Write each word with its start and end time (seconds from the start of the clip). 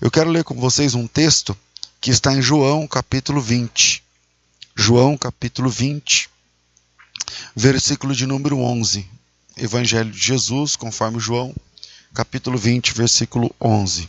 Eu 0.00 0.12
quero 0.12 0.30
ler 0.30 0.44
com 0.44 0.54
vocês 0.54 0.94
um 0.94 1.08
texto 1.08 1.58
que 2.00 2.12
está 2.12 2.32
em 2.32 2.40
João, 2.40 2.86
capítulo 2.86 3.40
20. 3.40 4.00
João, 4.76 5.18
capítulo 5.18 5.68
20, 5.68 6.30
versículo 7.56 8.14
de 8.14 8.24
número 8.24 8.60
11. 8.60 9.04
Evangelho 9.56 10.12
de 10.12 10.18
Jesus, 10.18 10.76
conforme 10.76 11.18
João, 11.18 11.52
capítulo 12.14 12.56
20, 12.56 12.92
versículo 12.92 13.52
11. 13.60 14.08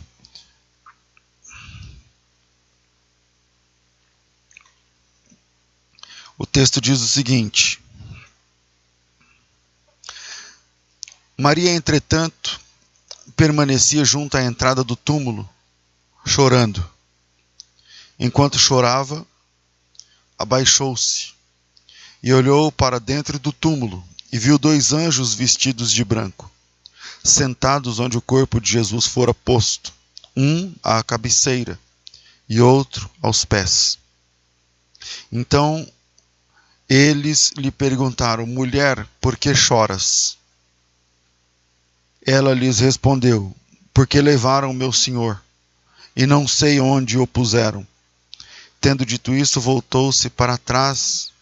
O 6.38 6.46
texto 6.46 6.80
diz 6.80 7.00
o 7.00 7.08
seguinte: 7.08 7.82
Maria, 11.36 11.72
entretanto, 11.72 12.60
permanecia 13.34 14.04
junto 14.04 14.36
à 14.36 14.44
entrada 14.44 14.84
do 14.84 14.94
túmulo, 14.94 15.48
chorando. 16.30 16.88
Enquanto 18.16 18.56
chorava, 18.56 19.26
abaixou-se 20.38 21.32
e 22.22 22.32
olhou 22.32 22.70
para 22.70 23.00
dentro 23.00 23.36
do 23.36 23.52
túmulo 23.52 24.04
e 24.32 24.38
viu 24.38 24.56
dois 24.56 24.92
anjos 24.92 25.34
vestidos 25.34 25.90
de 25.90 26.04
branco, 26.04 26.48
sentados 27.24 27.98
onde 27.98 28.16
o 28.16 28.22
corpo 28.22 28.60
de 28.60 28.70
Jesus 28.70 29.06
fora 29.06 29.34
posto, 29.34 29.92
um 30.36 30.72
à 30.84 31.02
cabeceira 31.02 31.76
e 32.48 32.60
outro 32.60 33.10
aos 33.20 33.44
pés. 33.44 33.98
Então 35.32 35.84
eles 36.88 37.52
lhe 37.56 37.72
perguntaram: 37.72 38.46
Mulher, 38.46 39.04
por 39.20 39.36
que 39.36 39.52
choras? 39.52 40.38
Ela 42.24 42.54
lhes 42.54 42.78
respondeu: 42.78 43.52
Porque 43.92 44.20
levaram 44.20 44.72
meu 44.72 44.92
senhor, 44.92 45.42
e 46.14 46.26
não 46.26 46.46
sei 46.46 46.80
onde 46.80 47.18
o 47.18 47.26
puseram. 47.26 47.86
Tendo 48.80 49.04
dito 49.04 49.34
isso, 49.34 49.60
voltou-se 49.60 50.28
para 50.30 50.56
trás 50.56 51.32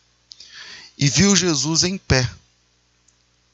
e 0.96 1.08
viu 1.08 1.36
Jesus 1.36 1.84
em 1.84 1.96
pé, 1.96 2.28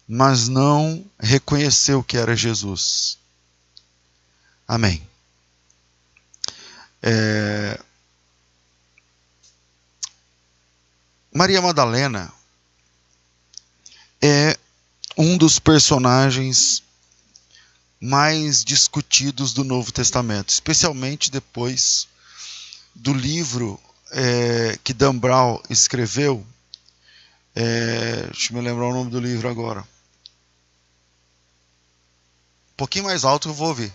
mas 0.09 0.49
não 0.49 1.05
reconheceu 1.19 2.03
que 2.03 2.17
era 2.17 2.35
Jesus. 2.35 3.19
Amém. 4.67 5.07
É, 7.03 7.79
Maria 11.35 11.61
Madalena 11.61 12.33
é 14.23 14.57
um 15.19 15.37
dos 15.37 15.59
personagens 15.59 16.83
mais 18.05 18.63
discutidos 18.63 19.55
do 19.55 19.65
Novo 19.65 19.91
Testamento, 19.91 20.51
especialmente 20.51 21.31
depois 21.31 22.07
do 22.95 23.15
livro 23.15 23.81
é, 24.13 24.79
que 24.85 24.93
Dan 24.93 25.17
Brown 25.17 25.59
escreveu. 25.71 26.47
É, 27.55 28.27
deixa 28.31 28.53
eu 28.53 28.59
me 28.59 28.63
lembrar 28.63 28.89
o 28.89 28.93
nome 28.93 29.11
do 29.11 29.19
livro 29.19 29.49
agora. 29.49 29.81
Um 29.81 29.87
pouquinho 32.77 33.07
mais 33.07 33.25
alto 33.25 33.49
eu 33.49 33.55
vou 33.55 33.69
ouvir. 33.69 33.91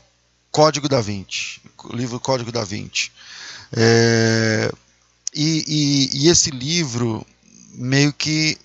Código 0.50 0.90
da 0.90 1.02
Vinci. 1.02 1.62
O 1.84 1.96
livro 1.96 2.20
Código 2.20 2.52
da 2.52 2.64
Vinci. 2.64 3.12
É, 3.72 4.72
e, 5.36 5.64
e, 5.68 6.24
e 6.24 6.30
esse 6.30 6.50
livro 6.50 7.24
meio 7.74 8.12
que 8.12 8.58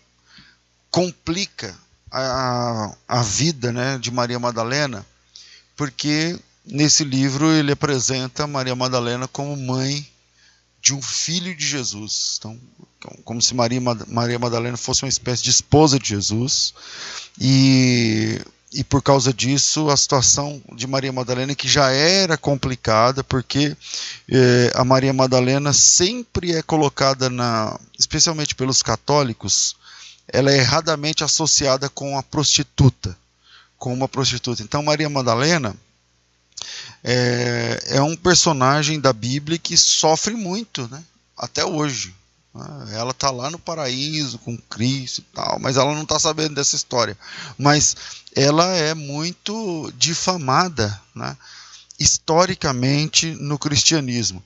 complica 0.90 1.76
a, 2.10 2.96
a 3.06 3.22
vida 3.22 3.70
né, 3.70 3.98
de 3.98 4.10
Maria 4.10 4.38
Madalena, 4.38 5.04
porque 5.76 6.38
nesse 6.64 7.04
livro 7.04 7.50
ele 7.50 7.72
apresenta 7.72 8.46
Maria 8.46 8.74
Madalena 8.74 9.28
como 9.28 9.56
mãe 9.56 10.06
de 10.80 10.94
um 10.94 11.00
filho 11.00 11.54
de 11.54 11.66
Jesus. 11.66 12.36
Então, 12.38 12.58
como 13.24 13.40
se 13.40 13.54
Maria, 13.54 13.80
Maria 13.80 14.38
Madalena 14.38 14.76
fosse 14.76 15.02
uma 15.02 15.08
espécie 15.08 15.42
de 15.42 15.50
esposa 15.50 15.98
de 15.98 16.08
Jesus. 16.08 16.74
E 17.40 18.40
e 18.74 18.82
por 18.82 19.00
causa 19.00 19.32
disso 19.32 19.88
a 19.88 19.96
situação 19.96 20.60
de 20.74 20.84
Maria 20.86 21.12
Madalena 21.12 21.54
que 21.54 21.68
já 21.68 21.90
era 21.92 22.36
complicada 22.36 23.22
porque 23.22 23.76
eh, 24.28 24.72
a 24.74 24.84
Maria 24.84 25.12
Madalena 25.12 25.72
sempre 25.72 26.52
é 26.52 26.60
colocada 26.60 27.30
na 27.30 27.78
especialmente 27.96 28.54
pelos 28.54 28.82
católicos 28.82 29.76
ela 30.26 30.50
é 30.50 30.58
erradamente 30.58 31.22
associada 31.22 31.88
com 31.88 32.18
a 32.18 32.22
prostituta 32.22 33.16
com 33.84 33.92
uma 33.92 34.08
prostituta 34.08 34.62
então 34.62 34.82
Maria 34.82 35.10
Madalena 35.10 35.76
é, 37.02 37.84
é 37.88 38.02
um 38.02 38.16
personagem 38.16 38.98
da 38.98 39.12
Bíblia 39.12 39.58
que 39.58 39.76
sofre 39.76 40.32
muito 40.32 40.88
né 40.88 41.04
até 41.36 41.62
hoje 41.62 42.14
ah, 42.54 42.86
ela 42.92 43.10
está 43.10 43.30
lá 43.30 43.50
no 43.50 43.58
paraíso 43.58 44.38
com 44.38 44.56
Cristo 44.56 45.18
e 45.18 45.24
tal, 45.34 45.58
mas 45.58 45.76
ela 45.76 45.92
não 45.92 46.04
está 46.04 46.20
sabendo 46.20 46.54
dessa 46.54 46.76
história. 46.76 47.18
Mas 47.58 47.96
ela 48.32 48.72
é 48.76 48.94
muito 48.94 49.92
difamada, 49.98 51.02
né? 51.12 51.36
historicamente 51.98 53.32
no 53.40 53.58
cristianismo. 53.58 54.40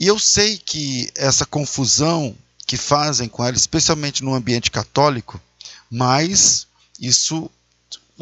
E 0.00 0.08
eu 0.08 0.18
sei 0.18 0.58
que 0.58 1.08
essa 1.14 1.46
confusão 1.46 2.36
que 2.66 2.76
fazem 2.76 3.28
com 3.28 3.44
ela, 3.44 3.56
especialmente 3.56 4.24
no 4.24 4.34
ambiente 4.34 4.68
católico, 4.68 5.40
mas 5.88 6.66
isso 7.00 7.48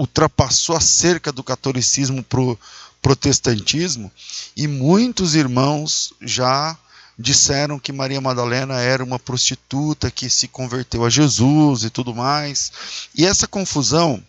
ultrapassou 0.00 0.75
a 0.75 0.81
cerca 0.81 1.31
do 1.31 1.44
catolicismo 1.44 2.22
para 2.22 2.41
o 2.41 2.59
protestantismo 3.03 4.11
e 4.56 4.66
muitos 4.66 5.34
irmãos 5.34 6.15
já 6.22 6.77
disseram 7.19 7.78
que 7.78 7.93
Maria 7.93 8.21
Madalena 8.21 8.81
era 8.81 9.05
uma 9.05 9.19
prostituta 9.19 10.11
que 10.11 10.31
se 10.31 10.49
converteu 10.49 11.05
a 11.05 11.11
Jesus 11.11 11.84
e 11.84 11.91
tudo 11.91 12.15
mais. 12.15 12.72
E 13.15 13.27
essa 13.27 13.47
confusão 13.47 14.22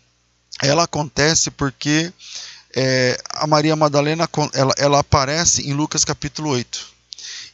ela 0.62 0.84
acontece 0.84 1.50
porque 1.50 2.12
é, 2.76 3.18
a 3.30 3.48
Maria 3.48 3.76
Madalena 3.76 4.30
ela, 4.54 4.74
ela, 4.78 5.00
aparece 5.00 5.62
em 5.62 5.74
Lucas 5.74 6.04
capítulo 6.04 6.50
8, 6.50 6.88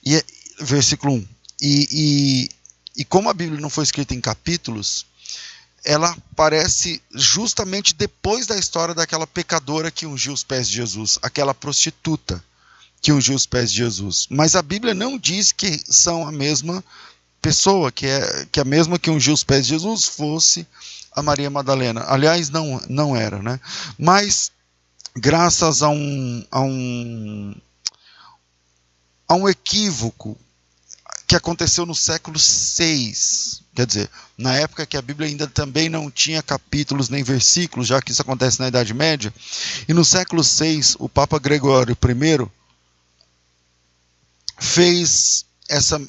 e, 0.04 0.16
é, 0.16 0.24
versículo 0.60 1.14
1. 1.14 1.28
E, 1.62 1.88
e, 1.92 2.50
e 3.02 3.06
como 3.06 3.30
a 3.30 3.34
Bíblia 3.34 3.62
não 3.62 3.70
foi 3.70 3.84
escrita 3.84 4.16
em 4.16 4.22
capítulos, 4.22 5.06
ela 5.86 6.10
aparece 6.32 7.02
justamente 7.14 7.94
depois 7.94 8.46
da 8.46 8.58
história 8.58 8.94
daquela 8.94 9.28
pecadora 9.28 9.92
que 9.92 10.06
ungiu 10.06 10.34
os 10.34 10.44
pés 10.44 10.68
de 10.68 10.76
Jesus, 10.76 11.18
aquela 11.22 11.54
prostituta 11.54 12.44
que 13.02 13.12
ungiu 13.12 13.36
os 13.36 13.46
pés 13.46 13.72
de 13.72 13.78
Jesus. 13.78 14.28
Mas 14.30 14.56
a 14.56 14.62
Bíblia 14.62 14.94
não 14.94 15.18
diz 15.18 15.52
que 15.52 15.82
são 15.86 16.28
a 16.28 16.32
mesma 16.32 16.84
pessoa, 17.42 17.92
que 17.92 18.06
é 18.06 18.48
que 18.52 18.60
a 18.60 18.66
mesma 18.66 19.00
que 19.00 19.10
ungiu 19.10 19.34
os 19.34 19.44
pés 19.44 19.66
de 19.66 19.74
Jesus 19.74 20.06
fosse 20.06 20.68
a 21.12 21.22
Maria 21.22 21.50
Madalena. 21.50 22.04
Aliás, 22.08 22.50
não, 22.50 22.82
não 22.90 23.16
era, 23.16 23.42
né? 23.42 23.60
Mas 23.98 24.52
graças 25.16 25.82
a 25.82 25.90
um, 25.90 26.46
a 26.52 26.62
um, 26.62 27.56
a 29.28 29.36
um 29.36 29.50
equívoco 29.50 30.38
que 31.28 31.36
aconteceu 31.36 31.86
no 31.86 31.94
século 31.94 32.40
VI, 32.40 33.14
quer 33.76 33.86
dizer, 33.86 34.10
na 34.38 34.56
época 34.56 34.86
que 34.86 34.96
a 34.96 35.02
Bíblia 35.02 35.28
ainda 35.28 35.46
também 35.46 35.90
não 35.90 36.10
tinha 36.10 36.42
capítulos 36.42 37.10
nem 37.10 37.22
versículos, 37.22 37.88
já 37.88 38.02
que 38.02 38.14
isso 38.14 38.22
acontece 38.22 38.62
na 38.62 38.70
Idade 38.70 38.94
Média, 38.94 39.34
e 39.90 39.94
no 39.94 40.06
século 40.06 40.42
VI, 40.42 40.96
o 41.00 41.10
Papa 41.10 41.38
Gregório 41.38 41.98
I 42.02 42.48
fez 44.58 45.46
essa 45.68 46.00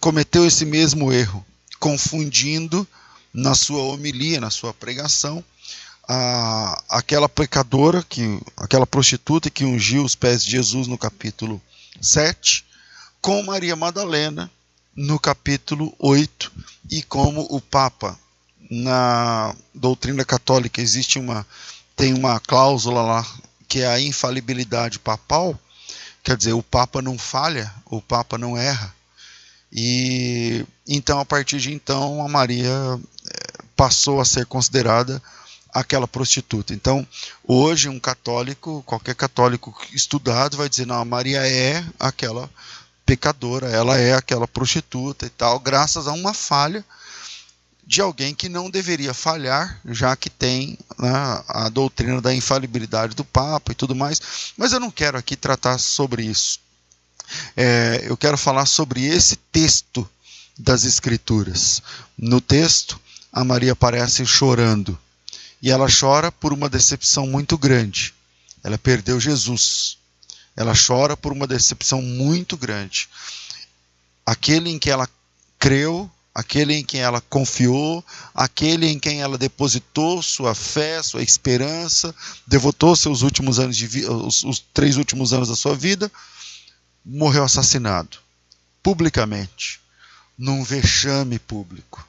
cometeu 0.00 0.44
esse 0.44 0.64
mesmo 0.64 1.12
erro, 1.12 1.46
confundindo 1.78 2.86
na 3.32 3.54
sua 3.54 3.82
homilia, 3.82 4.40
na 4.40 4.50
sua 4.50 4.74
pregação, 4.74 5.42
a, 6.08 6.82
aquela 6.88 7.28
pecadora, 7.28 8.02
que, 8.02 8.40
aquela 8.56 8.86
prostituta 8.86 9.48
que 9.48 9.64
ungiu 9.64 10.04
os 10.04 10.16
pés 10.16 10.44
de 10.44 10.50
Jesus 10.50 10.88
no 10.88 10.98
capítulo 10.98 11.62
7, 12.00 12.64
com 13.20 13.40
Maria 13.44 13.76
Madalena 13.76 14.50
no 14.96 15.18
capítulo 15.18 15.94
8, 15.98 16.52
e 16.90 17.02
como 17.02 17.46
o 17.50 17.60
Papa, 17.60 18.18
na 18.70 19.54
doutrina 19.74 20.24
católica, 20.24 20.80
existe 20.80 21.18
uma, 21.18 21.46
tem 21.96 22.14
uma 22.14 22.40
cláusula 22.40 23.02
lá 23.02 23.26
que 23.68 23.80
é 23.80 23.86
a 23.86 24.00
infalibilidade 24.00 24.98
papal, 24.98 25.58
Quer 26.24 26.38
dizer, 26.38 26.54
o 26.54 26.62
Papa 26.62 27.02
não 27.02 27.18
falha, 27.18 27.70
o 27.84 28.00
Papa 28.00 28.38
não 28.38 28.56
erra. 28.56 28.94
E 29.70 30.64
então, 30.88 31.20
a 31.20 31.24
partir 31.24 31.58
de 31.60 31.70
então, 31.70 32.24
a 32.24 32.28
Maria 32.28 32.70
eh, 32.70 33.62
passou 33.76 34.22
a 34.22 34.24
ser 34.24 34.46
considerada 34.46 35.22
aquela 35.72 36.08
prostituta. 36.08 36.72
Então, 36.72 37.06
hoje, 37.46 37.90
um 37.90 38.00
católico, 38.00 38.82
qualquer 38.86 39.14
católico 39.14 39.76
estudado, 39.92 40.56
vai 40.56 40.66
dizer: 40.66 40.86
não, 40.86 40.96
a 40.96 41.04
Maria 41.04 41.46
é 41.46 41.84
aquela 42.00 42.48
pecadora, 43.04 43.68
ela 43.68 43.98
é 43.98 44.14
aquela 44.14 44.48
prostituta 44.48 45.26
e 45.26 45.30
tal, 45.30 45.58
graças 45.60 46.06
a 46.06 46.12
uma 46.12 46.32
falha 46.32 46.84
de 47.86 48.00
alguém 48.00 48.34
que 48.34 48.48
não 48.48 48.70
deveria 48.70 49.12
falhar, 49.12 49.78
já 49.84 50.16
que 50.16 50.30
tem 50.30 50.78
né, 50.98 51.10
a 51.48 51.68
doutrina 51.68 52.20
da 52.20 52.34
infalibilidade 52.34 53.14
do 53.14 53.24
Papa 53.24 53.72
e 53.72 53.74
tudo 53.74 53.94
mais. 53.94 54.20
Mas 54.56 54.72
eu 54.72 54.80
não 54.80 54.90
quero 54.90 55.18
aqui 55.18 55.36
tratar 55.36 55.78
sobre 55.78 56.24
isso. 56.24 56.60
é, 57.56 58.02
eu 58.04 58.16
quero 58.16 58.38
falar 58.38 58.66
sobre 58.66 59.04
esse 59.04 59.36
texto 59.36 60.08
das 60.58 60.84
Escrituras. 60.84 61.82
No 62.16 62.40
texto, 62.40 62.98
a 63.32 63.44
Maria 63.44 63.72
aparece 63.72 64.24
chorando. 64.24 64.98
E 65.60 65.70
ela 65.70 65.88
chora 65.88 66.30
por 66.30 66.52
uma 66.52 66.68
decepção 66.68 67.26
muito 67.26 67.56
grande. 67.58 68.14
Ela 68.62 68.78
perdeu 68.78 69.18
Jesus. 69.18 69.98
Ela 70.56 70.72
chora 70.74 71.16
por 71.16 71.32
uma 71.32 71.46
decepção 71.46 72.00
muito 72.00 72.56
grande. 72.56 73.08
Aquele 74.24 74.70
em 74.70 74.78
que 74.78 74.90
ela 74.90 75.08
creu, 75.58 76.10
aquele 76.34 76.74
em 76.74 76.84
quem 76.84 77.00
ela 77.00 77.20
confiou, 77.20 78.04
aquele 78.34 78.88
em 78.88 78.98
quem 78.98 79.20
ela 79.20 79.38
depositou 79.38 80.22
sua 80.22 80.54
fé, 80.54 81.02
sua 81.02 81.22
esperança, 81.22 82.14
devotou 82.46 82.94
seus 82.96 83.22
últimos 83.22 83.58
anos 83.58 83.76
de 83.76 83.86
vida, 83.86 84.12
os, 84.12 84.42
os 84.44 84.58
três 84.72 84.96
últimos 84.96 85.32
anos 85.32 85.48
da 85.48 85.56
sua 85.56 85.76
vida, 85.76 86.10
morreu 87.04 87.44
assassinado 87.44 88.18
publicamente 88.82 89.80
num 90.36 90.62
vexame 90.62 91.38
público. 91.38 92.06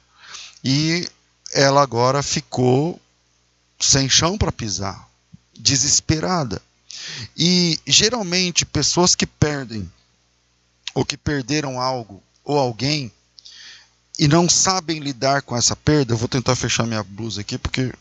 E 0.62 1.08
ela 1.54 1.82
agora 1.82 2.22
ficou 2.22 3.00
sem 3.80 4.08
chão 4.08 4.36
para 4.36 4.52
pisar, 4.52 5.08
desesperada. 5.54 6.60
E 7.36 7.78
geralmente 7.86 8.64
pessoas 8.64 9.14
que 9.14 9.26
perdem 9.26 9.90
ou 10.94 11.04
que 11.04 11.16
perderam 11.16 11.80
algo 11.80 12.22
ou 12.44 12.58
alguém 12.58 13.12
e 14.18 14.26
não 14.26 14.48
sabem 14.48 14.98
lidar 14.98 15.42
com 15.42 15.56
essa 15.56 15.76
perda, 15.76 16.14
eu 16.14 16.16
vou 16.16 16.28
tentar 16.28 16.56
fechar 16.56 16.86
minha 16.86 17.02
blusa 17.02 17.42
aqui 17.42 17.58
porque 17.58 17.92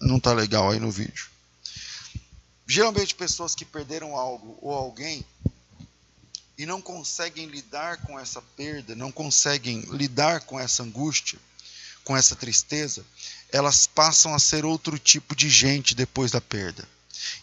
não 0.00 0.18
está 0.18 0.32
legal 0.32 0.70
aí 0.70 0.78
no 0.78 0.90
vídeo. 0.90 1.28
Geralmente 2.66 3.14
pessoas 3.14 3.54
que 3.54 3.64
perderam 3.64 4.14
algo 4.14 4.58
ou 4.60 4.74
alguém 4.74 5.24
e 6.58 6.66
não 6.66 6.82
conseguem 6.82 7.46
lidar 7.46 7.98
com 8.02 8.18
essa 8.18 8.42
perda, 8.42 8.94
não 8.94 9.10
conseguem 9.10 9.80
lidar 9.92 10.40
com 10.40 10.58
essa 10.60 10.82
angústia, 10.82 11.38
com 12.04 12.16
essa 12.16 12.34
tristeza, 12.34 13.04
elas 13.50 13.86
passam 13.86 14.34
a 14.34 14.38
ser 14.38 14.64
outro 14.64 14.98
tipo 14.98 15.34
de 15.36 15.48
gente 15.48 15.94
depois 15.94 16.30
da 16.30 16.40
perda. 16.40 16.86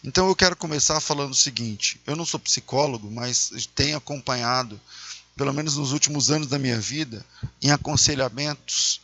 Então 0.02 0.28
eu 0.28 0.36
quero 0.36 0.56
começar 0.56 1.00
falando 1.00 1.32
o 1.32 1.34
seguinte: 1.34 2.00
eu 2.06 2.16
não 2.16 2.24
sou 2.24 2.40
psicólogo, 2.40 3.10
mas 3.10 3.50
tenho 3.74 3.96
acompanhado, 3.96 4.80
pelo 5.36 5.52
menos 5.52 5.76
nos 5.76 5.92
últimos 5.92 6.30
anos 6.30 6.48
da 6.48 6.58
minha 6.58 6.80
vida, 6.80 7.24
em 7.62 7.70
aconselhamentos, 7.70 9.00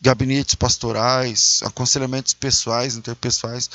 gabinetes 0.00 0.54
pastorais, 0.54 1.60
aconselhamentos 1.62 2.34
pessoais, 2.34 2.96
interpessoais, 2.96 3.70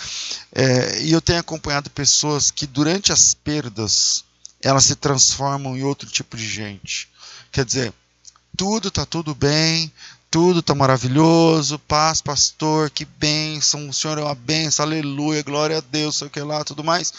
é, 0.54 1.02
e 1.02 1.12
eu 1.12 1.22
tenho 1.22 1.40
acompanhado 1.40 1.90
pessoas 1.90 2.52
que 2.52 2.68
durante 2.68 3.12
as 3.12 3.34
perdas 3.34 4.24
elas 4.62 4.86
se 4.86 4.96
transformam 4.96 5.78
em 5.78 5.84
outro 5.84 6.10
tipo 6.10 6.36
de 6.36 6.48
gente. 6.48 7.10
Quer 7.52 7.66
dizer, 7.66 7.94
tudo 8.56 8.90
está 8.90 9.06
tudo 9.06 9.34
bem, 9.34 9.92
tudo 10.32 10.60
está 10.60 10.76
maravilhoso, 10.76 11.80
paz, 11.80 12.22
pastor, 12.22 12.90
que 12.90 13.04
bênção, 13.04 13.90
o 13.90 13.94
Senhor 13.94 14.18
é 14.20 14.22
uma 14.24 14.36
bênção, 14.36 14.86
aleluia, 14.86 15.42
glória 15.42 15.78
a 15.80 15.82
Deus, 15.82 16.18
sei 16.18 16.28
o 16.28 16.30
que 16.30 16.40
lá, 16.40 16.64
tudo 16.64 16.84
mais. 16.84 17.12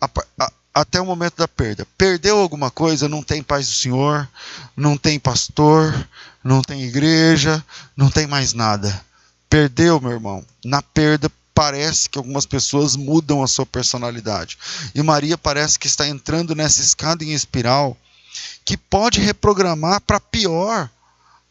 A, 0.00 0.10
a, 0.40 0.52
até 0.74 1.00
o 1.00 1.06
momento 1.06 1.36
da 1.36 1.46
perda. 1.46 1.86
Perdeu 1.96 2.38
alguma 2.38 2.70
coisa, 2.70 3.08
não 3.08 3.22
tem 3.22 3.42
paz 3.42 3.68
do 3.68 3.74
Senhor, 3.74 4.28
não 4.76 4.96
tem 4.96 5.20
pastor, 5.20 6.08
não 6.42 6.62
tem 6.62 6.82
igreja, 6.82 7.64
não 7.96 8.10
tem 8.10 8.26
mais 8.26 8.52
nada. 8.52 9.04
Perdeu, 9.48 10.00
meu 10.00 10.10
irmão. 10.10 10.44
Na 10.64 10.82
perda, 10.82 11.30
parece 11.54 12.08
que 12.08 12.18
algumas 12.18 12.46
pessoas 12.46 12.96
mudam 12.96 13.42
a 13.42 13.46
sua 13.46 13.66
personalidade. 13.66 14.58
E 14.94 15.02
Maria 15.02 15.38
parece 15.38 15.78
que 15.78 15.86
está 15.86 16.08
entrando 16.08 16.54
nessa 16.56 16.80
escada 16.80 17.22
em 17.22 17.32
espiral 17.32 17.96
que 18.64 18.76
pode 18.76 19.20
reprogramar 19.20 20.00
para 20.00 20.18
pior 20.18 20.90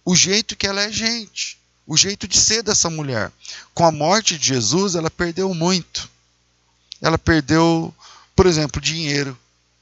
o 0.05 0.15
jeito 0.15 0.55
que 0.55 0.67
ela 0.67 0.81
é 0.81 0.91
gente, 0.91 1.59
o 1.85 1.97
jeito 1.97 2.27
de 2.27 2.39
ser 2.39 2.63
dessa 2.63 2.89
mulher. 2.89 3.31
Com 3.73 3.85
a 3.85 3.91
morte 3.91 4.37
de 4.37 4.47
Jesus, 4.47 4.95
ela 4.95 5.09
perdeu 5.09 5.53
muito. 5.53 6.09
Ela 7.01 7.17
perdeu, 7.17 7.93
por 8.35 8.45
exemplo, 8.45 8.81
dinheiro. 8.81 9.37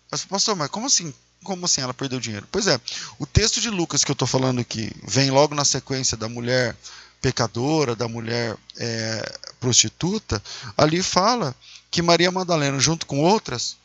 Mas, 0.09 0.25
pastor, 0.25 0.55
mas 0.55 0.69
como 0.69 0.87
assim? 0.87 1.13
Como 1.43 1.65
assim 1.65 1.81
ela 1.81 1.93
perdeu 1.93 2.19
dinheiro? 2.19 2.47
Pois 2.51 2.67
é, 2.67 2.79
o 3.17 3.25
texto 3.25 3.61
de 3.61 3.69
Lucas 3.69 4.03
que 4.03 4.11
eu 4.11 4.13
estou 4.13 4.27
falando 4.27 4.59
aqui 4.59 4.91
vem 5.03 5.31
logo 5.31 5.55
na 5.55 5.63
sequência 5.63 6.17
da 6.17 6.27
mulher 6.27 6.75
pecadora, 7.21 7.95
da 7.95 8.07
mulher 8.07 8.57
é, 8.77 9.39
prostituta, 9.59 10.41
ali 10.77 11.03
fala 11.03 11.55
que 11.91 12.01
Maria 12.01 12.31
Madalena, 12.31 12.79
junto 12.79 13.05
com 13.05 13.19
outras, 13.19 13.77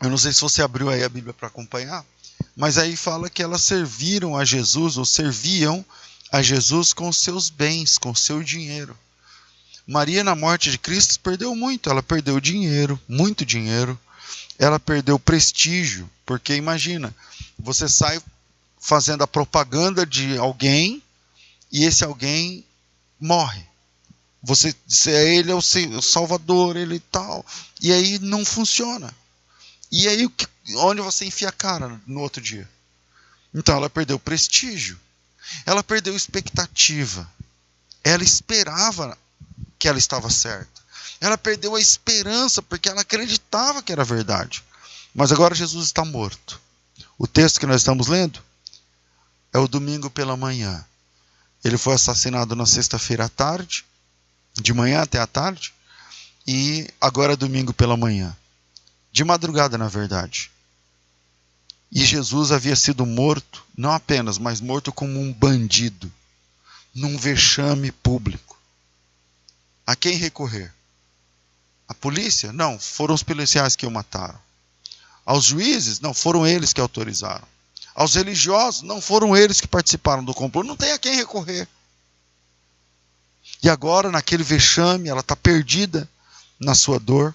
eu 0.00 0.10
não 0.10 0.18
sei 0.18 0.32
se 0.32 0.40
você 0.40 0.62
abriu 0.62 0.90
aí 0.90 1.02
a 1.02 1.08
Bíblia 1.08 1.34
para 1.34 1.48
acompanhar, 1.48 2.04
mas 2.56 2.78
aí 2.78 2.96
fala 2.96 3.28
que 3.28 3.42
elas 3.42 3.62
serviram 3.62 4.34
a 4.34 4.44
Jesus, 4.44 4.96
ou 4.96 5.04
serviam 5.04 5.84
a 6.32 6.40
Jesus 6.40 6.94
com 6.94 7.12
seus 7.12 7.50
bens, 7.50 7.98
com 7.98 8.14
seu 8.14 8.42
dinheiro. 8.42 8.96
Maria, 9.86 10.24
na 10.24 10.34
morte 10.34 10.70
de 10.70 10.78
Cristo, 10.78 11.20
perdeu 11.20 11.54
muito. 11.54 11.90
Ela 11.90 12.02
perdeu 12.02 12.40
dinheiro, 12.40 12.98
muito 13.06 13.44
dinheiro. 13.44 13.98
Ela 14.58 14.80
perdeu 14.80 15.18
prestígio, 15.18 16.10
porque 16.24 16.54
imagina, 16.56 17.14
você 17.58 17.88
sai 17.88 18.20
fazendo 18.80 19.22
a 19.22 19.28
propaganda 19.28 20.06
de 20.06 20.38
alguém 20.38 21.02
e 21.70 21.84
esse 21.84 22.04
alguém 22.04 22.64
morre. 23.20 23.62
Você 24.42 24.74
diz, 24.86 25.06
é, 25.08 25.34
ele 25.34 25.50
é 25.50 25.54
o 25.54 25.60
salvador, 26.00 26.76
ele 26.76 27.00
tal. 27.12 27.44
E 27.82 27.92
aí 27.92 28.18
não 28.18 28.44
funciona. 28.44 29.12
E 29.90 30.08
aí 30.08 30.28
onde 30.76 31.00
você 31.00 31.24
enfia 31.24 31.48
a 31.48 31.52
cara 31.52 32.00
no 32.06 32.20
outro 32.20 32.42
dia? 32.42 32.68
Então 33.54 33.76
ela 33.76 33.88
perdeu 33.88 34.18
prestígio. 34.18 34.98
Ela 35.64 35.82
perdeu 35.82 36.16
expectativa. 36.16 37.28
Ela 38.02 38.22
esperava 38.22 39.16
que 39.78 39.88
ela 39.88 39.98
estava 39.98 40.28
certa. 40.30 40.82
Ela 41.20 41.38
perdeu 41.38 41.74
a 41.74 41.80
esperança 41.80 42.60
porque 42.60 42.88
ela 42.88 43.00
acreditava 43.00 43.82
que 43.82 43.92
era 43.92 44.04
verdade. 44.04 44.62
Mas 45.14 45.32
agora 45.32 45.54
Jesus 45.54 45.86
está 45.86 46.04
morto. 46.04 46.60
O 47.18 47.26
texto 47.26 47.60
que 47.60 47.66
nós 47.66 47.80
estamos 47.80 48.08
lendo 48.08 48.42
é 49.52 49.58
o 49.58 49.68
domingo 49.68 50.10
pela 50.10 50.36
manhã. 50.36 50.84
Ele 51.64 51.78
foi 51.78 51.94
assassinado 51.94 52.54
na 52.54 52.66
sexta-feira 52.66 53.24
à 53.24 53.28
tarde, 53.28 53.84
de 54.54 54.72
manhã 54.74 55.02
até 55.02 55.18
à 55.18 55.26
tarde, 55.26 55.72
e 56.46 56.88
agora 57.00 57.32
é 57.32 57.36
domingo 57.36 57.72
pela 57.72 57.96
manhã. 57.96 58.36
De 59.16 59.24
madrugada, 59.24 59.78
na 59.78 59.88
verdade. 59.88 60.50
E 61.90 62.04
Jesus 62.04 62.52
havia 62.52 62.76
sido 62.76 63.06
morto, 63.06 63.64
não 63.74 63.90
apenas, 63.92 64.36
mas 64.36 64.60
morto 64.60 64.92
como 64.92 65.18
um 65.18 65.32
bandido, 65.32 66.12
num 66.94 67.16
vexame 67.16 67.90
público. 67.90 68.58
A 69.86 69.96
quem 69.96 70.16
recorrer? 70.16 70.70
A 71.88 71.94
polícia? 71.94 72.52
Não, 72.52 72.78
foram 72.78 73.14
os 73.14 73.22
policiais 73.22 73.74
que 73.74 73.86
o 73.86 73.90
mataram. 73.90 74.38
Aos 75.24 75.46
juízes? 75.46 75.98
Não, 76.00 76.12
foram 76.12 76.46
eles 76.46 76.74
que 76.74 76.80
autorizaram 76.82 77.48
aos 77.94 78.14
religiosos, 78.14 78.82
não 78.82 79.00
foram 79.00 79.34
eles 79.34 79.58
que 79.58 79.66
participaram 79.66 80.22
do 80.22 80.34
complô, 80.34 80.62
não 80.62 80.76
tem 80.76 80.92
a 80.92 80.98
quem 80.98 81.16
recorrer. 81.16 81.66
E 83.62 83.70
agora, 83.70 84.10
naquele 84.10 84.42
vexame, 84.42 85.08
ela 85.08 85.20
está 85.20 85.34
perdida 85.34 86.06
na 86.60 86.74
sua 86.74 87.00
dor. 87.00 87.34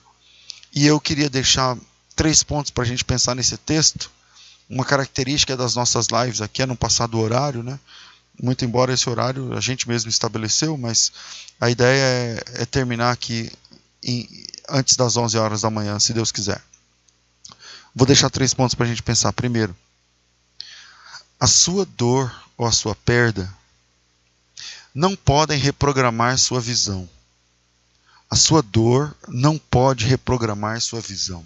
E 0.74 0.86
eu 0.86 1.00
queria 1.00 1.30
deixar 1.30 1.78
três 2.16 2.44
pontos 2.44 2.72
para 2.72 2.84
a 2.84 2.88
gente 2.88 3.04
pensar 3.04 3.36
nesse 3.36 3.58
texto. 3.58 4.10
Uma 4.70 4.86
característica 4.86 5.58
das 5.58 5.76
nossas 5.76 6.08
lives 6.08 6.42
aqui 6.42 6.62
é 6.62 6.66
no 6.66 6.76
passado 6.76 7.20
horário, 7.20 7.62
né? 7.62 7.80
Muito 8.42 8.64
embora 8.64 8.94
esse 8.94 9.10
horário 9.10 9.56
a 9.56 9.60
gente 9.60 9.88
mesmo 9.88 10.10
estabeleceu, 10.10 10.78
mas 10.78 11.12
a 11.60 11.70
ideia 11.70 12.04
é, 12.04 12.44
é 12.62 12.66
terminar 12.66 13.12
aqui 13.12 13.52
em, 14.02 14.28
antes 14.70 14.96
das 14.96 15.18
11 15.18 15.38
horas 15.38 15.62
da 15.62 15.70
manhã, 15.70 16.00
se 16.00 16.14
Deus 16.14 16.32
quiser. 16.32 16.62
Vou 17.94 18.08
deixar 18.08 18.30
três 18.30 18.54
pontos 18.54 18.74
para 18.74 18.86
a 18.86 18.90
gente 18.90 19.04
pensar. 19.04 19.34
Primeiro, 19.34 19.76
a 21.40 21.48
sua 21.48 21.86
dor 21.86 22.34
ou 22.58 22.66
a 22.66 22.72
sua 22.72 22.96
perda 22.96 23.54
não 24.94 25.16
podem 25.16 25.60
reprogramar 25.60 26.38
sua 26.38 26.62
visão. 26.62 27.10
A 28.32 28.36
sua 28.36 28.62
dor 28.62 29.16
não 29.28 29.58
pode 29.58 30.06
reprogramar 30.06 30.80
sua 30.80 31.02
visão. 31.02 31.46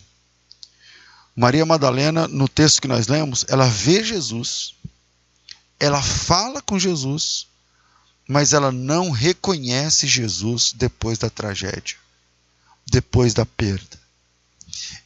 Maria 1.36 1.66
Madalena, 1.66 2.28
no 2.28 2.48
texto 2.48 2.82
que 2.82 2.88
nós 2.88 3.08
lemos, 3.08 3.44
ela 3.50 3.68
vê 3.68 4.04
Jesus, 4.04 4.76
ela 5.80 6.02
fala 6.02 6.62
com 6.62 6.80
Jesus, 6.80 7.48
mas 8.28 8.54
ela 8.54 8.72
não 8.72 9.10
reconhece 9.10 10.08
Jesus 10.08 10.72
depois 10.72 11.18
da 11.18 11.30
tragédia, 11.30 11.98
depois 12.86 13.34
da 13.34 13.46
perda. 13.46 14.00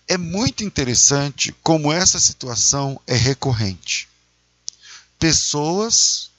É 0.08 0.18
muito 0.18 0.64
interessante 0.64 1.56
como 1.64 1.92
essa 1.92 2.20
situação 2.20 3.00
é 3.08 3.16
recorrente 3.16 4.10
pessoas 5.20 6.32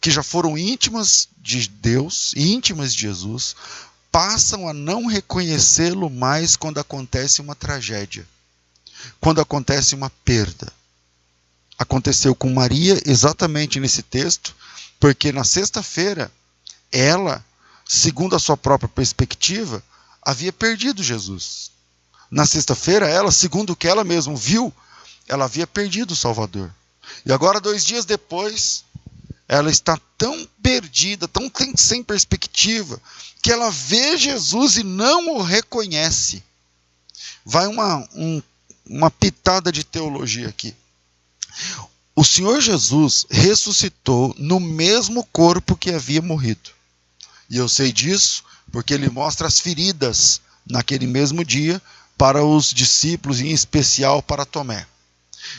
que 0.00 0.10
já 0.10 0.22
foram 0.22 0.58
íntimas 0.58 1.28
de 1.38 1.66
Deus, 1.68 2.34
íntimas 2.36 2.94
de 2.94 3.00
Jesus, 3.00 3.56
passam 4.12 4.68
a 4.68 4.74
não 4.74 5.06
reconhecê-lo 5.06 6.10
mais 6.10 6.54
quando 6.54 6.78
acontece 6.78 7.40
uma 7.40 7.54
tragédia. 7.54 8.28
quando 9.20 9.40
acontece 9.40 9.96
uma 9.96 10.10
perda. 10.24 10.72
Aconteceu 11.76 12.36
com 12.36 12.52
Maria 12.52 13.00
exatamente 13.04 13.80
nesse 13.80 14.00
texto, 14.00 14.54
porque 15.00 15.32
na 15.32 15.42
sexta-feira 15.42 16.30
ela, 16.92 17.44
segundo 17.84 18.36
a 18.36 18.38
sua 18.38 18.56
própria 18.56 18.88
perspectiva, 18.88 19.82
havia 20.22 20.52
perdido 20.52 21.02
Jesus. 21.02 21.72
Na 22.30 22.46
sexta-feira 22.46 23.08
ela, 23.08 23.32
segundo 23.32 23.70
o 23.70 23.76
que 23.76 23.88
ela 23.88 24.04
mesma 24.04 24.36
viu, 24.36 24.72
ela 25.26 25.46
havia 25.46 25.66
perdido 25.66 26.12
o 26.12 26.16
Salvador. 26.16 26.72
E 27.26 27.32
agora, 27.32 27.60
dois 27.60 27.84
dias 27.84 28.04
depois, 28.04 28.84
ela 29.52 29.70
está 29.70 30.00
tão 30.16 30.48
perdida, 30.62 31.28
tão 31.28 31.52
sem 31.76 32.02
perspectiva, 32.02 32.98
que 33.42 33.52
ela 33.52 33.70
vê 33.70 34.16
Jesus 34.16 34.78
e 34.78 34.82
não 34.82 35.36
o 35.36 35.42
reconhece. 35.42 36.42
Vai 37.44 37.66
uma, 37.66 37.98
um, 38.14 38.42
uma 38.86 39.10
pitada 39.10 39.70
de 39.70 39.84
teologia 39.84 40.48
aqui. 40.48 40.74
O 42.16 42.24
Senhor 42.24 42.62
Jesus 42.62 43.26
ressuscitou 43.28 44.34
no 44.38 44.58
mesmo 44.58 45.22
corpo 45.26 45.76
que 45.76 45.90
havia 45.90 46.22
morrido. 46.22 46.70
E 47.50 47.58
eu 47.58 47.68
sei 47.68 47.92
disso 47.92 48.42
porque 48.72 48.94
ele 48.94 49.10
mostra 49.10 49.46
as 49.46 49.60
feridas 49.60 50.40
naquele 50.66 51.06
mesmo 51.06 51.44
dia 51.44 51.82
para 52.16 52.42
os 52.42 52.72
discípulos, 52.72 53.38
em 53.38 53.50
especial 53.50 54.22
para 54.22 54.46
Tomé. 54.46 54.86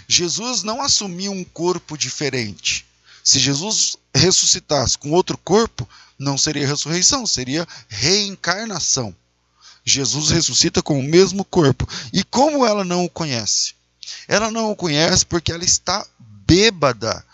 Jesus 0.07 0.63
não 0.63 0.81
assumiu 0.81 1.31
um 1.31 1.43
corpo 1.43 1.95
diferente. 1.95 2.87
Se 3.23 3.39
Jesus 3.39 3.95
ressuscitasse 4.13 4.97
com 4.97 5.11
outro 5.11 5.37
corpo, 5.37 5.87
não 6.19 6.37
seria 6.37 6.67
ressurreição, 6.67 7.25
seria 7.25 7.67
reencarnação. 7.87 9.15
Jesus 9.85 10.29
ressuscita 10.29 10.81
com 10.81 10.99
o 10.99 11.03
mesmo 11.03 11.43
corpo. 11.43 11.87
E 12.11 12.23
como 12.23 12.65
ela 12.65 12.83
não 12.83 13.05
o 13.05 13.09
conhece? 13.09 13.73
Ela 14.27 14.51
não 14.51 14.71
o 14.71 14.75
conhece 14.75 15.25
porque 15.25 15.51
ela 15.51 15.63
está 15.63 16.05
bêbada 16.45 17.25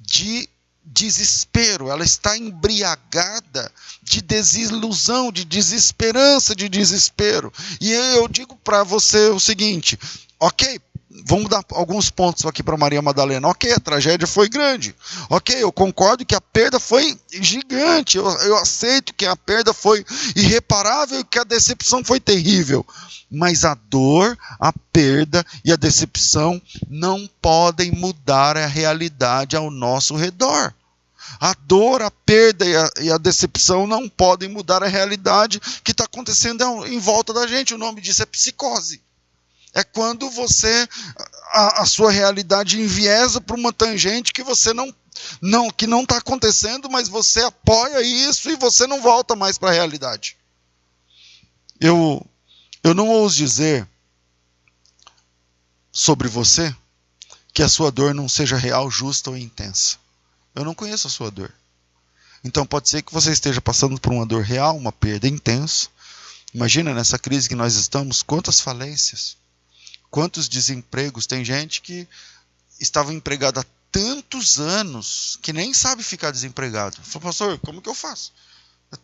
de 0.00 0.48
desespero, 0.84 1.90
ela 1.90 2.04
está 2.04 2.36
embriagada 2.36 3.70
de 4.02 4.22
desilusão, 4.22 5.30
de 5.30 5.44
desesperança, 5.44 6.54
de 6.54 6.68
desespero. 6.68 7.52
E 7.80 7.92
eu 7.92 8.26
digo 8.26 8.56
para 8.56 8.82
você 8.82 9.28
o 9.28 9.38
seguinte: 9.38 9.98
ok, 10.40 10.80
vamos 11.24 11.48
dar 11.48 11.64
alguns 11.72 12.10
pontos 12.10 12.44
aqui 12.46 12.62
para 12.62 12.76
Maria 12.76 13.02
Madalena. 13.02 13.48
Ok, 13.48 13.72
a 13.72 13.80
tragédia 13.80 14.26
foi 14.26 14.48
grande. 14.48 14.94
Ok, 15.28 15.54
eu 15.62 15.72
concordo 15.72 16.24
que 16.24 16.34
a 16.34 16.40
perda 16.40 16.78
foi 16.78 17.18
gigante. 17.30 18.18
Eu, 18.18 18.26
eu 18.42 18.56
aceito 18.56 19.14
que 19.14 19.26
a 19.26 19.36
perda 19.36 19.72
foi 19.72 20.04
irreparável 20.34 21.20
e 21.20 21.24
que 21.24 21.38
a 21.38 21.44
decepção 21.44 22.04
foi 22.04 22.20
terrível. 22.20 22.86
Mas 23.30 23.64
a 23.64 23.74
dor, 23.74 24.38
a 24.58 24.72
perda 24.92 25.44
e 25.64 25.72
a 25.72 25.76
decepção 25.76 26.60
não 26.88 27.28
podem 27.40 27.90
mudar 27.90 28.56
a 28.56 28.66
realidade 28.66 29.56
ao 29.56 29.70
nosso 29.70 30.16
redor. 30.16 30.74
A 31.40 31.54
dor, 31.66 32.02
a 32.02 32.10
perda 32.10 32.64
e 32.64 32.74
a, 32.74 32.90
e 33.02 33.10
a, 33.12 33.18
decepção 33.18 33.86
não 33.86 34.08
podem 34.08 34.48
mudar 34.48 34.82
a 34.82 34.88
realidade 34.88 35.60
que 35.84 35.90
está 35.90 36.04
acontecendo 36.04 36.86
em 36.86 36.98
volta 36.98 37.34
da 37.34 37.46
gente. 37.46 37.74
O 37.74 37.78
nome 37.78 38.00
disso 38.00 38.22
é 38.22 38.26
psicose. 38.26 39.02
É 39.74 39.84
quando 39.84 40.30
você 40.30 40.88
a, 41.52 41.82
a 41.82 41.86
sua 41.86 42.10
realidade 42.10 42.80
enviesa 42.80 43.40
para 43.40 43.56
uma 43.56 43.72
tangente 43.72 44.32
que 44.32 44.42
você 44.42 44.72
não 44.72 44.94
não 45.42 45.70
que 45.70 45.86
não 45.86 46.02
está 46.02 46.18
acontecendo, 46.18 46.88
mas 46.88 47.08
você 47.08 47.42
apoia 47.42 48.00
isso 48.02 48.50
e 48.50 48.56
você 48.56 48.86
não 48.86 49.02
volta 49.02 49.34
mais 49.34 49.58
para 49.58 49.70
a 49.70 49.74
realidade. 49.74 50.36
Eu 51.80 52.24
eu 52.82 52.94
não 52.94 53.08
ouso 53.08 53.36
dizer 53.36 53.86
sobre 55.92 56.28
você 56.28 56.74
que 57.52 57.62
a 57.62 57.68
sua 57.68 57.90
dor 57.90 58.14
não 58.14 58.28
seja 58.28 58.56
real, 58.56 58.90
justa 58.90 59.30
ou 59.30 59.36
intensa. 59.36 59.96
Eu 60.54 60.64
não 60.64 60.74
conheço 60.74 61.06
a 61.06 61.10
sua 61.10 61.30
dor. 61.30 61.52
Então 62.44 62.64
pode 62.64 62.88
ser 62.88 63.02
que 63.02 63.12
você 63.12 63.32
esteja 63.32 63.60
passando 63.60 64.00
por 64.00 64.12
uma 64.12 64.24
dor 64.24 64.42
real, 64.42 64.76
uma 64.76 64.92
perda 64.92 65.26
intensa. 65.26 65.88
Imagina 66.54 66.94
nessa 66.94 67.18
crise 67.18 67.48
que 67.48 67.54
nós 67.54 67.74
estamos, 67.74 68.22
quantas 68.22 68.60
falências, 68.60 69.36
Quantos 70.10 70.48
desempregos? 70.48 71.26
Tem 71.26 71.44
gente 71.44 71.80
que 71.82 72.08
estava 72.80 73.12
empregada 73.12 73.60
há 73.60 73.64
tantos 73.90 74.58
anos 74.58 75.38
que 75.42 75.52
nem 75.52 75.72
sabe 75.74 76.02
ficar 76.02 76.30
desempregado. 76.30 76.96
Falei, 77.02 77.26
pastor, 77.26 77.58
como 77.58 77.82
que 77.82 77.88
eu 77.88 77.94
faço? 77.94 78.32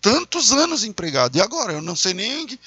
Tantos 0.01 0.53
anos 0.53 0.85
empregado. 0.85 1.37
E 1.37 1.41
agora? 1.41 1.75
Eu 1.75 1.83
não 1.83 1.97
sei 1.97 2.15
nem 2.15 2.59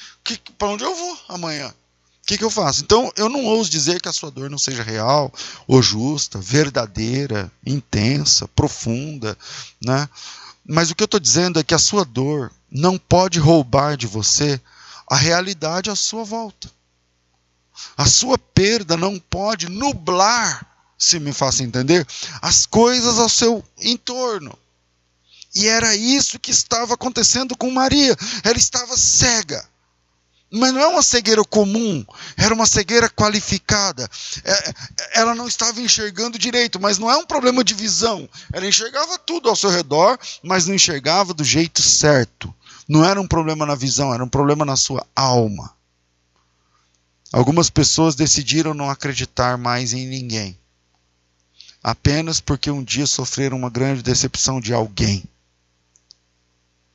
para 0.58 0.68
onde 0.68 0.84
eu 0.84 0.96
vou 0.96 1.20
amanhã. 1.28 1.70
O 1.70 2.28
que, 2.28 2.38
que 2.38 2.44
eu 2.44 2.52
faço? 2.52 2.82
Então, 2.84 3.12
eu 3.16 3.30
não 3.30 3.46
ouso 3.46 3.70
dizer 3.70 4.02
que 4.02 4.10
a 4.10 4.14
sua 4.14 4.30
dor 4.30 4.50
não 4.50 4.58
seja 4.58 4.84
real, 4.84 5.34
ou 5.66 5.82
justa, 5.82 6.40
verdadeira, 6.40 7.50
intensa, 7.66 8.48
profunda. 8.50 9.38
Né? 9.82 10.10
Mas 10.66 10.92
o 10.92 10.96
que 10.96 11.02
eu 11.02 11.06
estou 11.06 11.20
dizendo 11.20 11.58
é 11.58 11.64
que 11.64 11.74
a 11.74 11.80
sua 11.80 12.04
dor 12.04 12.52
não 12.70 12.98
pode 12.98 13.40
roubar 13.40 13.96
de 13.96 14.06
você 14.06 14.60
a 15.10 15.16
realidade 15.16 15.90
à 15.90 15.96
sua 15.96 16.26
volta. 16.26 16.70
A 17.96 18.06
sua 18.06 18.38
perda 18.38 18.96
não 18.98 19.20
pode 19.20 19.70
nublar, 19.70 20.66
se 20.98 21.20
me 21.20 21.34
faça 21.34 21.64
entender, 21.64 22.06
as 22.42 22.66
coisas 22.66 23.20
ao 23.20 23.30
seu 23.30 23.64
entorno. 23.80 24.58
E 25.56 25.68
era 25.68 25.96
isso 25.96 26.40
que 26.40 26.52
estava 26.52 26.94
acontecendo 26.94 27.58
com 27.58 27.72
Maria. 27.72 28.16
Ela 28.44 28.58
estava 28.58 28.96
cega. 28.96 29.68
Mas 30.50 30.74
não 30.74 30.80
é 30.80 30.88
uma 30.88 31.04
cegueira 31.04 31.44
comum, 31.44 32.06
era 32.38 32.54
uma 32.54 32.66
cegueira 32.66 33.10
qualificada. 33.10 34.10
É, 34.46 34.74
ela 35.20 35.36
não 35.36 35.46
estava 35.46 35.82
enxergando 35.82 36.40
direito, 36.40 36.80
mas 36.80 36.98
não 36.98 37.12
é 37.12 37.18
um 37.18 37.26
problema 37.26 37.64
de 37.66 37.74
visão. 37.74 38.30
Ela 38.54 38.66
enxergava 38.66 39.20
tudo 39.20 39.50
ao 39.50 39.58
seu 39.58 39.70
redor, 39.70 40.18
mas 40.42 40.66
não 40.66 40.74
enxergava 40.74 41.34
do 41.34 41.44
jeito 41.44 41.82
certo. 41.82 42.54
Não 42.88 43.04
era 43.04 43.20
um 43.20 43.28
problema 43.28 43.66
na 43.66 43.76
visão, 43.76 44.14
era 44.14 44.24
um 44.24 44.30
problema 44.30 44.64
na 44.64 44.78
sua 44.78 45.06
alma. 45.14 45.76
Algumas 47.32 47.70
pessoas 47.70 48.16
decidiram 48.16 48.74
não 48.74 48.90
acreditar 48.90 49.58
mais 49.58 49.92
em 49.92 50.08
ninguém, 50.08 50.58
apenas 51.84 52.40
porque 52.40 52.72
um 52.72 52.82
dia 52.82 53.06
sofreram 53.06 53.58
uma 53.58 53.70
grande 53.70 54.02
decepção 54.02 54.62
de 54.62 54.74
alguém. 54.74 55.26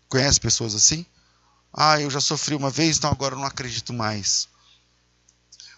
Conhece 0.08 0.40
pessoas 0.40 0.74
assim? 0.74 1.04
Ah, 1.72 2.00
eu 2.00 2.10
já 2.10 2.20
sofri 2.20 2.54
uma 2.54 2.70
vez, 2.70 2.96
então 2.96 3.10
agora 3.10 3.34
eu 3.34 3.38
não 3.38 3.46
acredito 3.46 3.92
mais. 3.92 4.48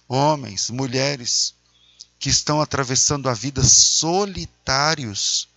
Homens, 0.07 0.71
mulheres 0.71 1.55
que 2.19 2.29
estão 2.29 2.61
atravessando 2.61 3.29
a 3.29 3.35
vida 3.35 3.63
solitários, 3.63 5.49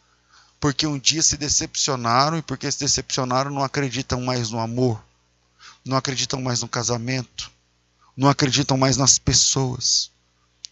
porque 0.59 0.87
um 0.87 0.97
dia 0.97 1.21
se 1.21 1.37
decepcionaram 1.37 2.37
e 2.37 2.41
porque 2.41 2.71
se 2.71 2.79
decepcionaram 2.79 3.51
não 3.51 3.63
acreditam 3.63 4.21
mais 4.21 4.49
no 4.49 4.59
amor, 4.59 5.03
não 5.85 5.97
acreditam 5.97 6.41
mais 6.41 6.61
no 6.61 6.67
casamento, 6.67 7.51
não 8.17 8.27
acreditam 8.27 8.75
mais 8.75 8.97
nas 8.97 9.19
pessoas. 9.19 10.09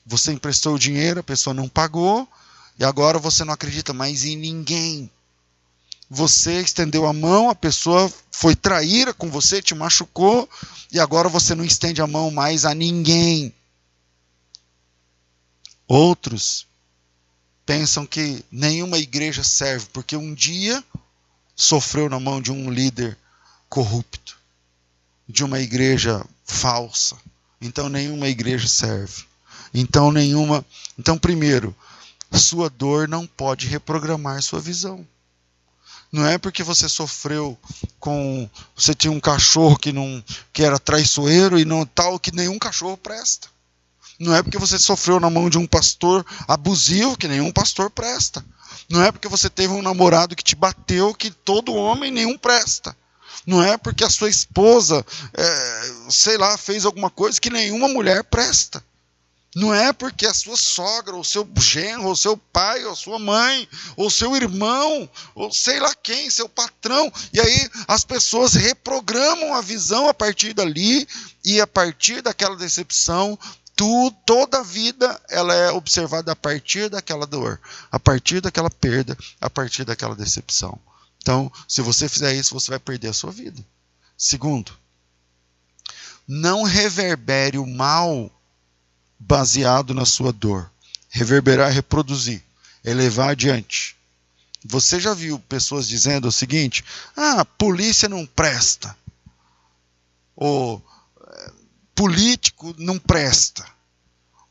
Você 0.04 0.34
emprestou 0.34 0.74
o 0.74 0.80
dinheiro, 0.80 1.20
a 1.20 1.24
pessoa 1.24 1.54
não 1.54 1.70
pagou, 1.70 2.28
e 2.80 2.84
agora 2.84 3.20
você 3.20 3.44
não 3.46 3.54
acredita 3.54 3.94
mais 3.94 4.26
em 4.26 4.36
ninguém. 4.36 5.10
Você 6.10 6.60
estendeu 6.60 7.06
a 7.06 7.14
mão, 7.14 7.50
a 7.50 7.56
pessoa 7.56 8.12
foi 8.32 8.56
traíra 8.56 9.14
com 9.14 9.30
você, 9.30 9.62
te 9.62 9.76
machucou, 9.76 10.50
e 10.92 11.00
agora 11.00 11.30
você 11.30 11.54
não 11.54 11.64
estende 11.64 12.02
a 12.02 12.08
mão 12.08 12.32
mais 12.32 12.66
a 12.66 12.74
ninguém. 12.74 13.54
Outros 15.88 16.66
pensam 17.64 18.08
que 18.08 18.44
nenhuma 18.52 18.98
igreja 18.98 19.44
serve, 19.44 19.88
porque 19.94 20.18
um 20.18 20.34
dia 20.34 20.84
sofreu 21.56 22.10
na 22.10 22.20
mão 22.20 22.42
de 22.42 22.52
um 22.52 22.72
líder 22.72 23.18
corrupto, 23.70 24.38
de 25.28 25.44
uma 25.44 25.60
igreja 25.60 26.26
falsa 26.44 27.16
então 27.66 27.90
nenhuma 27.90 28.28
igreja 28.28 28.68
serve. 28.68 29.24
Então 29.74 30.12
nenhuma. 30.12 30.66
Então 30.98 31.18
primeiro, 31.18 31.76
sua 32.32 32.70
dor 32.70 33.08
não 33.08 33.26
pode 33.26 33.68
reprogramar 33.68 34.42
sua 34.42 34.60
visão. 34.60 35.06
Não 36.12 36.26
é 36.26 36.38
porque 36.38 36.64
você 36.64 36.88
sofreu 36.88 37.58
com 38.00 38.50
você 38.76 38.96
tinha 38.96 39.12
um 39.12 39.20
cachorro 39.20 39.78
que 39.78 39.92
não 39.92 40.24
que 40.54 40.64
era 40.64 40.80
traiçoeiro 40.80 41.60
e 41.60 41.66
não 41.66 41.86
tal 41.86 42.20
que 42.20 42.34
nenhum 42.34 42.58
cachorro 42.58 42.96
presta. 42.96 43.50
Não 44.18 44.34
é 44.34 44.42
porque 44.42 44.58
você 44.58 44.80
sofreu 44.80 45.20
na 45.20 45.30
mão 45.30 45.50
de 45.50 45.58
um 45.58 45.68
pastor 45.68 46.26
abusivo 46.48 47.18
que 47.18 47.28
nenhum 47.28 47.52
pastor 47.52 47.90
presta. 47.90 48.46
Não 48.90 49.04
é 49.04 49.12
porque 49.12 49.28
você 49.28 49.50
teve 49.50 49.74
um 49.74 49.82
namorado 49.82 50.36
que 50.36 50.44
te 50.44 50.56
bateu 50.56 51.14
que 51.14 51.32
todo 51.32 51.76
homem 51.76 52.12
nenhum 52.12 52.38
presta. 52.38 52.96
Não 53.46 53.64
é 53.64 53.78
porque 53.78 54.04
a 54.04 54.10
sua 54.10 54.30
esposa, 54.30 55.06
é, 55.34 55.82
sei 56.10 56.38
lá, 56.38 56.58
fez 56.58 56.86
alguma 56.86 57.10
coisa 57.10 57.40
que 57.40 57.50
nenhuma 57.50 57.88
mulher 57.88 58.24
presta. 58.24 58.84
Não 59.56 59.74
é 59.74 59.94
porque 59.94 60.26
a 60.26 60.34
sua 60.34 60.58
sogra, 60.58 61.16
ou 61.16 61.24
seu 61.24 61.48
genro, 61.58 62.08
ou 62.08 62.16
seu 62.16 62.36
pai, 62.36 62.84
ou 62.84 62.94
sua 62.94 63.18
mãe, 63.18 63.68
ou 63.96 64.10
seu 64.10 64.36
irmão, 64.36 65.10
ou 65.34 65.50
sei 65.50 65.80
lá 65.80 65.96
quem, 65.96 66.30
seu 66.30 66.50
patrão. 66.50 67.10
E 67.32 67.40
aí 67.40 67.70
as 67.88 68.04
pessoas 68.04 68.54
reprogramam 68.54 69.54
a 69.54 69.62
visão 69.62 70.10
a 70.10 70.14
partir 70.14 70.54
dali, 70.54 71.08
e 71.44 71.62
a 71.62 71.68
partir 71.68 72.22
daquela 72.22 72.58
decepção 72.58 73.40
tu, 73.76 74.12
toda 74.26 74.60
a 74.60 74.64
vida 74.64 75.20
ela 75.30 75.54
é 75.54 75.72
observada 75.72 76.32
a 76.32 76.36
partir 76.36 76.90
daquela 76.90 77.28
dor, 77.28 77.60
a 77.92 78.00
partir 78.00 78.42
daquela 78.42 78.70
perda, 78.70 79.18
a 79.40 79.50
partir 79.50 79.84
daquela 79.84 80.16
decepção. 80.16 80.80
Então, 81.26 81.52
se 81.68 81.82
você 81.82 82.08
fizer 82.08 82.36
isso, 82.36 82.54
você 82.54 82.70
vai 82.70 82.78
perder 82.78 83.08
a 83.08 83.14
sua 83.14 83.32
vida. 83.32 83.60
Segundo, 84.16 84.72
não 86.28 86.62
reverbere 86.62 87.58
o 87.58 87.66
mal 87.66 88.32
baseado 89.18 89.92
na 89.92 90.06
sua 90.06 90.32
dor. 90.32 90.72
Reverberar 91.10 91.72
é 91.72 91.74
reproduzir, 91.74 92.44
elevar 92.84 93.30
adiante. 93.30 93.98
Você 94.64 95.00
já 95.00 95.16
viu 95.16 95.40
pessoas 95.40 95.88
dizendo 95.88 96.28
o 96.28 96.32
seguinte: 96.32 96.86
ah, 97.18 97.44
polícia 97.44 98.08
não 98.08 98.24
presta. 98.24 98.96
Ou 100.36 100.80
eh, 101.28 101.52
político 101.96 102.76
não 102.78 103.00
presta. 103.00 103.66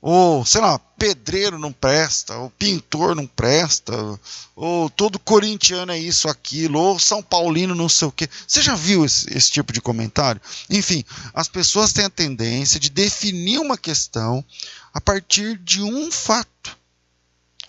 Ou, 0.06 0.44
sei 0.44 0.60
lá, 0.60 0.78
pedreiro 0.78 1.58
não 1.58 1.72
presta, 1.72 2.36
ou 2.36 2.50
pintor 2.50 3.16
não 3.16 3.26
presta, 3.26 4.20
ou 4.54 4.90
todo 4.90 5.18
corintiano 5.18 5.92
é 5.92 5.98
isso, 5.98 6.28
aquilo, 6.28 6.78
ou 6.78 6.98
São 6.98 7.22
Paulino 7.22 7.74
não 7.74 7.88
sei 7.88 8.08
o 8.08 8.12
quê. 8.12 8.28
Você 8.46 8.60
já 8.60 8.74
viu 8.74 9.02
esse, 9.06 9.34
esse 9.34 9.50
tipo 9.50 9.72
de 9.72 9.80
comentário? 9.80 10.42
Enfim, 10.68 11.02
as 11.32 11.48
pessoas 11.48 11.94
têm 11.94 12.04
a 12.04 12.10
tendência 12.10 12.78
de 12.78 12.90
definir 12.90 13.58
uma 13.58 13.78
questão 13.78 14.44
a 14.92 15.00
partir 15.00 15.56
de 15.56 15.80
um 15.80 16.12
fato. 16.12 16.76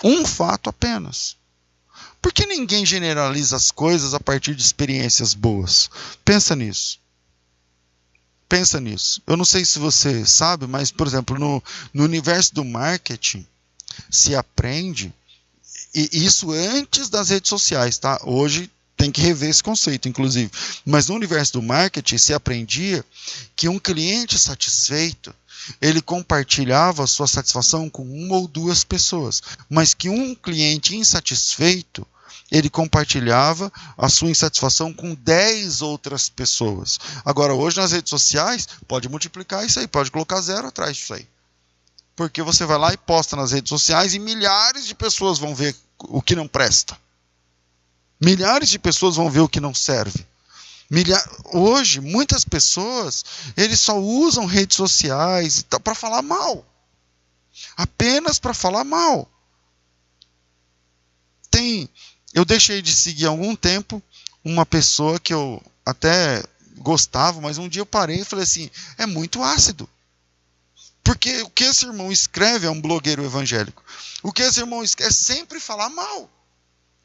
Um 0.03 0.25
fato 0.25 0.69
apenas. 0.69 1.37
Por 2.21 2.33
que 2.33 2.45
ninguém 2.45 2.85
generaliza 2.85 3.55
as 3.55 3.71
coisas 3.71 4.13
a 4.13 4.19
partir 4.19 4.55
de 4.55 4.61
experiências 4.61 5.33
boas? 5.33 5.89
Pensa 6.25 6.53
nisso. 6.53 6.99
Pensa 8.47 8.79
nisso. 8.79 9.21
Eu 9.25 9.35
não 9.35 9.45
sei 9.45 9.65
se 9.65 9.79
você 9.79 10.25
sabe, 10.25 10.67
mas, 10.67 10.91
por 10.91 11.07
exemplo, 11.07 11.37
no, 11.37 11.63
no 11.93 12.03
universo 12.03 12.53
do 12.53 12.63
marketing, 12.63 13.45
se 14.09 14.35
aprende, 14.35 15.13
e 15.93 16.25
isso 16.25 16.51
antes 16.51 17.09
das 17.09 17.29
redes 17.29 17.49
sociais, 17.49 17.97
tá? 17.97 18.19
Hoje 18.23 18.69
tem 18.97 19.11
que 19.11 19.21
rever 19.21 19.49
esse 19.49 19.63
conceito, 19.63 20.07
inclusive. 20.07 20.51
Mas 20.85 21.07
no 21.07 21.15
universo 21.15 21.53
do 21.53 21.61
marketing 21.61 22.17
se 22.17 22.33
aprendia 22.33 23.03
que 23.55 23.67
um 23.67 23.79
cliente 23.79 24.37
satisfeito 24.37 25.33
ele 25.81 26.01
compartilhava 26.01 27.07
sua 27.07 27.27
satisfação 27.27 27.89
com 27.89 28.03
uma 28.03 28.35
ou 28.35 28.47
duas 28.47 28.83
pessoas, 28.83 29.41
mas 29.69 29.93
que 29.93 30.09
um 30.09 30.35
cliente 30.35 30.95
insatisfeito 30.95 32.05
ele 32.51 32.69
compartilhava 32.69 33.71
a 33.97 34.09
sua 34.09 34.29
insatisfação 34.29 34.93
com 34.93 35.13
10 35.15 35.81
outras 35.81 36.29
pessoas. 36.29 36.99
Agora, 37.23 37.53
hoje 37.53 37.77
nas 37.77 37.91
redes 37.91 38.09
sociais, 38.09 38.67
pode 38.87 39.09
multiplicar 39.09 39.65
isso 39.65 39.79
aí, 39.79 39.87
pode 39.87 40.11
colocar 40.11 40.41
zero 40.41 40.67
atrás 40.67 40.97
disso 40.97 41.13
aí. 41.13 41.27
Porque 42.15 42.41
você 42.41 42.65
vai 42.65 42.77
lá 42.77 42.93
e 42.93 42.97
posta 42.97 43.35
nas 43.35 43.51
redes 43.51 43.69
sociais 43.69 44.13
e 44.13 44.19
milhares 44.19 44.85
de 44.85 44.95
pessoas 44.95 45.37
vão 45.37 45.53
ver 45.53 45.75
o 45.99 46.21
que 46.21 46.35
não 46.35 46.47
presta. 46.47 46.97
Milhares 48.21 48.69
de 48.69 48.79
pessoas 48.79 49.15
vão 49.15 49.29
ver 49.29 49.41
o 49.41 49.49
que 49.49 49.59
não 49.59 49.73
serve. 49.73 50.25
Milha... 50.89 51.21
Hoje, 51.51 51.99
muitas 51.99 52.45
pessoas 52.45 53.25
eles 53.57 53.79
só 53.79 53.99
usam 53.99 54.45
redes 54.45 54.77
sociais 54.77 55.65
para 55.83 55.95
falar 55.95 56.21
mal. 56.21 56.65
Apenas 57.75 58.39
para 58.39 58.53
falar 58.53 58.83
mal. 58.83 59.29
Tem, 61.49 61.89
eu 62.35 62.43
deixei 62.43 62.81
de 62.81 62.93
seguir 62.93 63.25
algum 63.25 63.55
tempo 63.55 64.03
uma 64.43 64.65
pessoa 64.65 65.17
que 65.17 65.33
eu 65.33 65.63
até 65.85 66.43
gostava, 66.77 67.39
mas 67.39 67.57
um 67.57 67.69
dia 67.69 67.81
eu 67.81 67.85
parei 67.85 68.19
e 68.19 68.25
falei 68.25 68.43
assim: 68.43 68.69
é 68.97 69.05
muito 69.05 69.41
ácido. 69.41 69.89
Porque 71.01 71.43
o 71.43 71.49
que 71.49 71.63
esse 71.63 71.85
irmão 71.85 72.11
escreve 72.11 72.67
é 72.67 72.69
um 72.69 72.81
blogueiro 72.81 73.23
evangélico. 73.23 73.81
O 74.21 74.33
que 74.33 74.41
esse 74.41 74.59
irmão 74.59 74.83
escreve 74.83 75.11
é 75.11 75.15
sempre 75.15 75.61
falar 75.61 75.89
mal. 75.89 76.29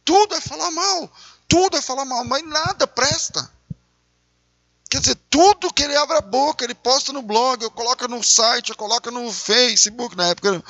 Tudo 0.04 0.34
é 0.34 0.40
falar 0.40 0.70
mal. 0.72 1.12
Tudo 1.46 1.76
é 1.76 1.82
falar 1.82 2.04
mal, 2.04 2.24
mas 2.24 2.42
nada 2.44 2.86
presta. 2.86 3.48
Quer 4.90 5.00
dizer, 5.00 5.16
tudo 5.30 5.72
que 5.72 5.84
ele 5.84 5.94
abre 5.94 6.16
a 6.16 6.20
boca, 6.20 6.64
ele 6.64 6.74
posta 6.74 7.12
no 7.12 7.22
blog, 7.22 7.62
eu 7.62 7.70
coloco 7.70 8.08
no 8.08 8.24
site, 8.24 8.70
eu 8.70 8.76
coloco 8.76 9.08
no 9.12 9.32
Facebook, 9.32 10.16
na 10.16 10.26
época, 10.26 10.64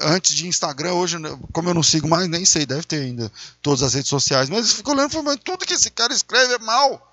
antes 0.00 0.34
de 0.34 0.46
Instagram, 0.46 0.92
hoje, 0.94 1.16
como 1.52 1.68
eu 1.68 1.74
não 1.74 1.82
sigo 1.82 2.08
mais, 2.08 2.28
nem 2.28 2.44
sei, 2.44 2.66
deve 2.66 2.84
ter 2.84 3.02
ainda 3.02 3.30
todas 3.62 3.82
as 3.82 3.94
redes 3.94 4.08
sociais, 4.08 4.48
mas 4.48 4.68
eu 4.68 4.76
fico 4.76 4.90
olhando 4.90 5.32
e 5.32 5.38
tudo 5.38 5.66
que 5.66 5.74
esse 5.74 5.90
cara 5.90 6.12
escreve 6.12 6.54
é 6.54 6.58
mal. 6.58 7.10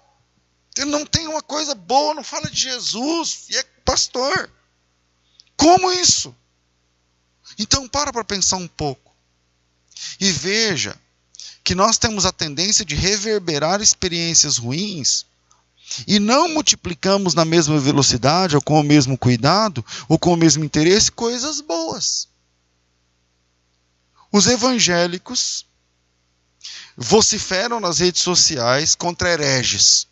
Ele 0.78 0.90
não 0.90 1.06
tem 1.06 1.28
uma 1.28 1.42
coisa 1.42 1.76
boa, 1.76 2.14
não 2.14 2.24
fala 2.24 2.50
de 2.50 2.62
Jesus, 2.62 3.46
e 3.50 3.58
é 3.58 3.64
pastor. 3.84 4.50
Como 5.58 5.92
isso? 5.92 6.36
Então 7.60 7.88
para 7.88 8.14
para 8.14 8.24
pensar 8.24 8.58
um 8.58 8.68
pouco. 8.68 9.12
E 10.20 10.32
veja 10.32 10.98
que 11.64 11.76
nós 11.76 11.98
temos 11.98 12.26
a 12.26 12.32
tendência 12.32 12.84
de 12.84 12.96
reverberar 12.96 13.82
experiências 13.82 14.58
ruins 14.58 15.26
e 16.08 16.20
não 16.20 16.48
multiplicamos 16.48 17.34
na 17.34 17.44
mesma 17.44 17.78
velocidade, 17.80 18.56
ou 18.56 18.62
com 18.62 18.80
o 18.80 18.84
mesmo 18.84 19.18
cuidado, 19.18 19.86
ou 20.08 20.18
com 20.18 20.34
o 20.34 20.38
mesmo 20.38 20.64
interesse, 20.64 21.12
coisas 21.12 21.60
boas. 21.60 22.31
Os 24.32 24.48
evangélicos 24.48 25.66
vociferam 26.96 27.80
nas 27.80 28.00
redes 28.00 28.22
sociais 28.22 28.96
contra 28.96 29.30
hereges, 29.30 30.08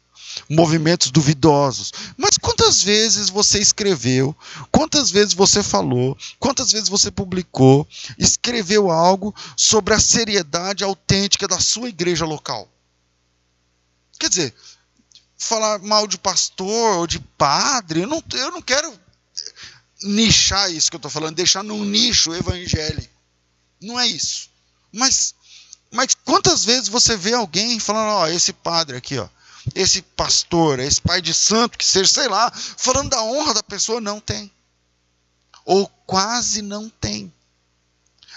movimentos 0.49 1.11
duvidosos. 1.11 1.91
Mas 2.17 2.37
quantas 2.37 2.81
vezes 2.83 3.29
você 3.29 3.59
escreveu, 3.59 4.35
quantas 4.71 5.09
vezes 5.11 5.33
você 5.33 5.63
falou, 5.63 6.17
quantas 6.39 6.71
vezes 6.71 6.89
você 6.89 7.09
publicou, 7.09 7.87
escreveu 8.17 8.91
algo 8.91 9.33
sobre 9.55 9.93
a 9.93 9.99
seriedade 9.99 10.83
autêntica 10.83 11.47
da 11.47 11.59
sua 11.59 11.89
igreja 11.89 12.25
local? 12.25 12.67
Quer 14.19 14.29
dizer, 14.29 14.53
falar 15.37 15.79
mal 15.79 16.05
de 16.05 16.17
pastor 16.17 16.97
ou 16.97 17.07
de 17.07 17.19
padre. 17.19 18.01
Eu 18.01 18.07
não, 18.07 18.21
eu 18.33 18.51
não 18.51 18.61
quero 18.61 18.93
nichar 20.03 20.69
isso 20.71 20.91
que 20.91 20.95
eu 20.95 20.99
estou 20.99 21.09
falando, 21.09 21.35
deixar 21.35 21.63
num 21.63 21.85
nicho 21.85 22.33
evangélico. 22.33 23.18
Não 23.81 23.99
é 23.99 24.07
isso. 24.07 24.49
Mas, 24.91 25.33
mas 25.91 26.15
quantas 26.15 26.65
vezes 26.65 26.87
você 26.87 27.15
vê 27.15 27.33
alguém 27.33 27.79
falando, 27.79 28.09
ó, 28.09 28.27
esse 28.27 28.51
padre 28.51 28.97
aqui, 28.97 29.17
ó, 29.17 29.27
esse 29.75 30.01
pastor, 30.01 30.79
esse 30.79 31.01
pai 31.01 31.21
de 31.21 31.33
santo, 31.33 31.77
que 31.77 31.85
seja, 31.85 32.11
sei 32.11 32.27
lá, 32.27 32.51
falando 32.51 33.09
da 33.09 33.23
honra 33.23 33.53
da 33.53 33.63
pessoa, 33.63 34.01
não 34.01 34.19
tem. 34.19 34.51
Ou 35.65 35.87
quase 36.05 36.61
não 36.61 36.89
tem. 36.89 37.31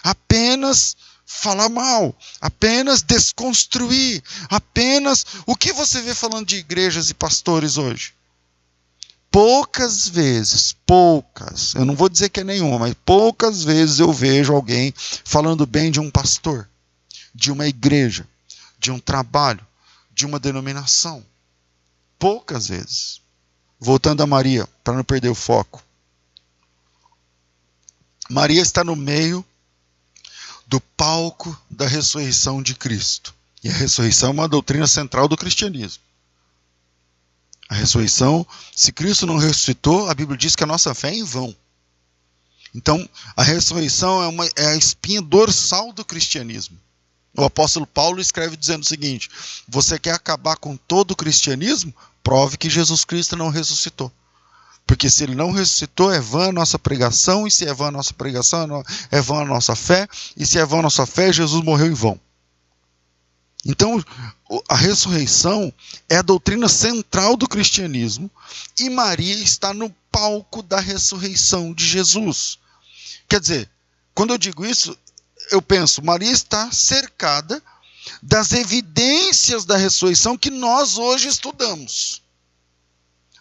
Apenas 0.02 0.96
falar 1.24 1.68
mal, 1.68 2.14
apenas 2.40 3.02
desconstruir, 3.02 4.22
apenas 4.50 5.24
o 5.46 5.56
que 5.56 5.72
você 5.72 6.00
vê 6.02 6.14
falando 6.14 6.46
de 6.46 6.56
igrejas 6.56 7.08
e 7.08 7.14
pastores 7.14 7.78
hoje? 7.78 8.14
Poucas 9.32 10.06
vezes, 10.06 10.76
poucas, 10.84 11.74
eu 11.74 11.86
não 11.86 11.96
vou 11.96 12.10
dizer 12.10 12.28
que 12.28 12.40
é 12.40 12.44
nenhuma, 12.44 12.78
mas 12.78 12.94
poucas 13.02 13.64
vezes 13.64 13.98
eu 13.98 14.12
vejo 14.12 14.52
alguém 14.52 14.92
falando 15.24 15.64
bem 15.64 15.90
de 15.90 15.98
um 15.98 16.10
pastor, 16.10 16.68
de 17.34 17.50
uma 17.50 17.66
igreja, 17.66 18.28
de 18.78 18.90
um 18.90 19.00
trabalho, 19.00 19.66
de 20.12 20.26
uma 20.26 20.38
denominação. 20.38 21.24
Poucas 22.18 22.68
vezes. 22.68 23.22
Voltando 23.80 24.22
a 24.22 24.26
Maria, 24.26 24.68
para 24.84 24.94
não 24.94 25.02
perder 25.02 25.30
o 25.30 25.34
foco. 25.34 25.82
Maria 28.28 28.60
está 28.60 28.84
no 28.84 28.94
meio 28.94 29.42
do 30.66 30.78
palco 30.78 31.58
da 31.70 31.86
ressurreição 31.86 32.62
de 32.62 32.74
Cristo. 32.74 33.34
E 33.64 33.70
a 33.70 33.72
ressurreição 33.72 34.28
é 34.28 34.32
uma 34.32 34.48
doutrina 34.48 34.86
central 34.86 35.26
do 35.26 35.38
cristianismo. 35.38 36.02
A 37.68 37.74
ressurreição, 37.74 38.46
se 38.74 38.92
Cristo 38.92 39.26
não 39.26 39.38
ressuscitou, 39.38 40.08
a 40.08 40.14
Bíblia 40.14 40.36
diz 40.36 40.54
que 40.54 40.64
a 40.64 40.66
nossa 40.66 40.94
fé 40.94 41.10
é 41.10 41.14
em 41.14 41.24
vão. 41.24 41.54
Então, 42.74 43.08
a 43.36 43.42
ressurreição 43.42 44.22
é, 44.22 44.28
uma, 44.28 44.46
é 44.56 44.66
a 44.66 44.76
espinha 44.76 45.20
dorsal 45.20 45.92
do 45.92 46.04
cristianismo. 46.04 46.78
O 47.36 47.44
apóstolo 47.44 47.86
Paulo 47.86 48.20
escreve 48.20 48.56
dizendo 48.56 48.82
o 48.82 48.86
seguinte: 48.86 49.30
Você 49.68 49.98
quer 49.98 50.14
acabar 50.14 50.56
com 50.56 50.76
todo 50.76 51.12
o 51.12 51.16
cristianismo? 51.16 51.94
Prove 52.22 52.56
que 52.56 52.70
Jesus 52.70 53.04
Cristo 53.04 53.36
não 53.36 53.48
ressuscitou. 53.48 54.12
Porque 54.86 55.08
se 55.08 55.24
ele 55.24 55.34
não 55.34 55.50
ressuscitou, 55.50 56.12
é 56.12 56.20
vã 56.20 56.48
a 56.48 56.52
nossa 56.52 56.78
pregação, 56.78 57.46
e 57.46 57.50
se 57.50 57.64
é 57.66 57.72
vã 57.72 57.88
a 57.88 57.92
nossa 57.92 58.12
pregação, 58.12 58.84
é 59.10 59.20
vã 59.20 59.42
a 59.42 59.44
nossa 59.44 59.74
fé, 59.74 60.08
e 60.36 60.44
se 60.44 60.58
é 60.58 60.64
vã 60.64 60.80
a 60.80 60.82
nossa 60.82 61.06
fé, 61.06 61.32
Jesus 61.32 61.64
morreu 61.64 61.86
em 61.86 61.94
vão. 61.94 62.20
Então, 63.64 64.04
a 64.68 64.74
ressurreição 64.74 65.72
é 66.08 66.16
a 66.16 66.22
doutrina 66.22 66.68
central 66.68 67.36
do 67.36 67.48
cristianismo, 67.48 68.30
e 68.78 68.90
Maria 68.90 69.36
está 69.36 69.72
no 69.72 69.88
palco 70.10 70.62
da 70.62 70.80
ressurreição 70.80 71.72
de 71.72 71.86
Jesus. 71.86 72.58
Quer 73.28 73.40
dizer, 73.40 73.70
quando 74.14 74.30
eu 74.30 74.38
digo 74.38 74.66
isso, 74.66 74.96
eu 75.50 75.62
penso, 75.62 76.04
Maria 76.04 76.30
está 76.30 76.70
cercada 76.72 77.62
das 78.20 78.52
evidências 78.52 79.64
da 79.64 79.76
ressurreição 79.76 80.36
que 80.36 80.50
nós 80.50 80.98
hoje 80.98 81.28
estudamos. 81.28 82.20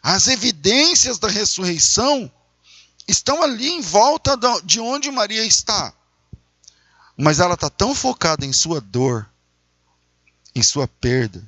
As 0.04 0.28
evidências 0.28 1.18
da 1.20 1.28
ressurreição 1.28 2.32
estão 3.08 3.42
ali 3.42 3.70
em 3.70 3.82
volta 3.82 4.38
de 4.64 4.80
onde 4.80 5.12
Maria 5.12 5.46
está. 5.46 5.94
Mas 7.18 7.40
ela 7.40 7.56
está 7.56 7.70
tão 7.70 7.94
focada 7.94 8.46
em 8.46 8.54
sua 8.54 8.80
dor, 8.80 9.31
em 10.54 10.62
sua 10.62 10.88
perda, 10.88 11.44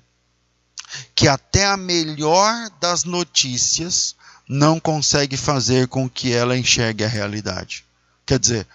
que 1.16 1.28
até 1.28 1.66
a 1.66 1.78
melhor 1.78 2.70
das 2.80 3.04
notícias 3.04 4.16
não 4.48 4.80
consegue 4.80 5.38
fazer 5.38 5.88
com 5.88 6.10
que 6.10 6.32
ela 6.34 6.58
enxergue 6.58 7.04
a 7.04 7.08
realidade. 7.08 7.86
Quer 8.26 8.40
dizer, 8.40 8.68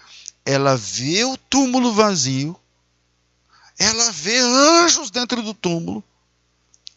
ela 0.45 0.75
vê 0.75 1.23
o 1.25 1.37
túmulo 1.37 1.93
vazio, 1.93 2.59
ela 3.77 4.11
vê 4.11 4.37
anjos 4.39 5.09
dentro 5.09 5.41
do 5.41 5.53
túmulo, 5.53 6.03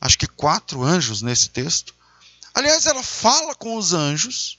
acho 0.00 0.18
que 0.18 0.26
quatro 0.26 0.82
anjos 0.82 1.22
nesse 1.22 1.48
texto. 1.50 1.94
Aliás, 2.54 2.86
ela 2.86 3.02
fala 3.02 3.54
com 3.54 3.76
os 3.76 3.92
anjos, 3.92 4.58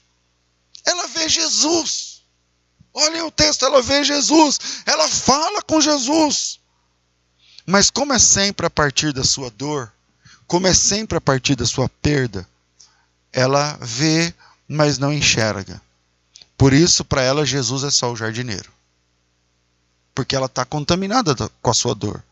ela 0.84 1.06
vê 1.08 1.28
Jesus. 1.28 2.22
Olha 2.92 3.26
o 3.26 3.30
texto, 3.30 3.64
ela 3.64 3.82
vê 3.82 4.04
Jesus, 4.04 4.58
ela 4.86 5.08
fala 5.08 5.60
com 5.62 5.80
Jesus. 5.80 6.60
Mas 7.66 7.90
como 7.90 8.12
é 8.12 8.18
sempre 8.18 8.66
a 8.66 8.70
partir 8.70 9.12
da 9.12 9.24
sua 9.24 9.50
dor, 9.50 9.92
como 10.46 10.66
é 10.66 10.74
sempre 10.74 11.16
a 11.16 11.20
partir 11.20 11.54
da 11.54 11.64
sua 11.64 11.88
perda, 11.88 12.46
ela 13.32 13.78
vê, 13.80 14.34
mas 14.68 14.98
não 14.98 15.12
enxerga. 15.12 15.80
Por 16.56 16.72
isso, 16.72 17.04
para 17.04 17.22
ela, 17.22 17.46
Jesus 17.46 17.82
é 17.82 17.90
só 17.90 18.12
o 18.12 18.16
jardineiro. 18.16 18.72
Porque 20.14 20.36
ela 20.36 20.46
está 20.46 20.64
contaminada 20.64 21.34
com 21.60 21.70
a 21.70 21.74
sua 21.74 21.94
dor. 21.94 22.22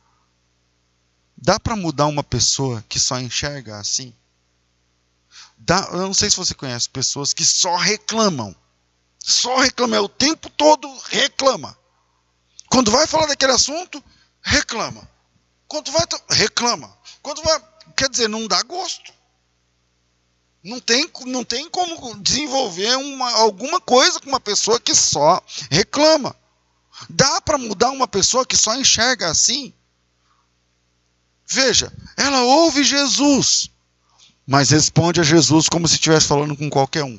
Dá 1.36 1.58
para 1.58 1.74
mudar 1.74 2.06
uma 2.06 2.22
pessoa 2.22 2.84
que 2.88 3.00
só 3.00 3.18
enxerga 3.18 3.78
assim? 3.78 4.14
Dá, 5.58 5.88
eu 5.92 5.98
não 6.02 6.14
sei 6.14 6.30
se 6.30 6.36
você 6.36 6.54
conhece 6.54 6.88
pessoas 6.88 7.32
que 7.32 7.44
só 7.44 7.76
reclamam. 7.76 8.54
Só 9.18 9.58
reclama, 9.58 9.96
é 9.96 10.00
o 10.00 10.08
tempo 10.08 10.48
todo 10.50 10.88
reclama. 11.08 11.76
Quando 12.68 12.90
vai 12.90 13.06
falar 13.06 13.26
daquele 13.26 13.52
assunto, 13.52 14.02
reclama. 14.40 15.08
Quando 15.72 15.90
vai, 15.90 16.06
reclama. 16.28 16.94
Quando 17.22 17.42
vai, 17.42 17.58
quer 17.96 18.10
dizer, 18.10 18.28
não 18.28 18.46
dá 18.46 18.62
gosto. 18.62 19.10
Não 20.62 20.78
tem, 20.78 21.10
não 21.24 21.42
tem 21.42 21.66
como 21.70 22.14
desenvolver 22.20 22.94
uma, 22.96 23.30
alguma 23.36 23.80
coisa 23.80 24.20
com 24.20 24.28
uma 24.28 24.38
pessoa 24.38 24.78
que 24.78 24.94
só 24.94 25.42
reclama. 25.70 26.36
Dá 27.08 27.40
para 27.40 27.56
mudar 27.56 27.88
uma 27.88 28.06
pessoa 28.06 28.44
que 28.44 28.54
só 28.54 28.76
enxerga 28.76 29.30
assim? 29.30 29.72
Veja, 31.46 31.90
ela 32.18 32.42
ouve 32.42 32.84
Jesus, 32.84 33.70
mas 34.46 34.68
responde 34.68 35.22
a 35.22 35.24
Jesus 35.24 35.70
como 35.70 35.88
se 35.88 35.94
estivesse 35.94 36.26
falando 36.26 36.54
com 36.54 36.68
qualquer 36.68 37.04
um. 37.04 37.18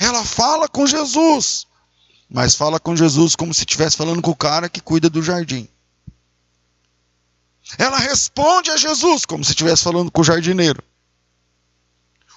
Ela 0.00 0.24
fala 0.24 0.68
com 0.68 0.88
Jesus, 0.88 1.68
mas 2.28 2.56
fala 2.56 2.80
com 2.80 2.96
Jesus 2.96 3.36
como 3.36 3.54
se 3.54 3.60
estivesse 3.60 3.96
falando 3.96 4.20
com 4.20 4.32
o 4.32 4.36
cara 4.36 4.68
que 4.68 4.80
cuida 4.80 5.08
do 5.08 5.22
jardim. 5.22 5.68
Ela 7.76 7.98
responde 7.98 8.70
a 8.70 8.76
Jesus 8.76 9.26
como 9.26 9.44
se 9.44 9.50
estivesse 9.50 9.82
falando 9.82 10.10
com 10.10 10.20
o 10.20 10.24
jardineiro. 10.24 10.82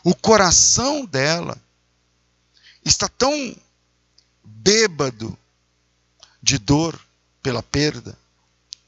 O 0.03 0.15
coração 0.15 1.05
dela 1.05 1.57
está 2.83 3.07
tão 3.07 3.55
bêbado 4.43 5.37
de 6.41 6.57
dor 6.57 6.99
pela 7.41 7.61
perda 7.61 8.17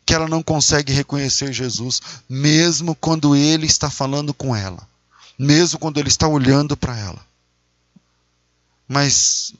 que 0.05 0.13
ela 0.13 0.27
não 0.27 0.43
consegue 0.43 0.91
reconhecer 0.91 1.53
Jesus, 1.53 2.01
mesmo 2.27 2.93
quando 2.95 3.35
ele 3.35 3.65
está 3.65 3.89
falando 3.89 4.33
com 4.33 4.55
ela, 4.55 4.85
mesmo 5.39 5.79
quando 5.79 5.97
ele 5.99 6.09
está 6.09 6.27
olhando 6.27 6.75
para 6.75 6.97
ela. 6.97 7.25
Mas 8.87 9.53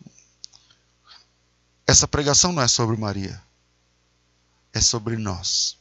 essa 1.87 2.07
pregação 2.07 2.51
não 2.51 2.61
é 2.61 2.67
sobre 2.67 2.97
Maria, 2.97 3.41
é 4.73 4.81
sobre 4.81 5.17
nós. 5.17 5.77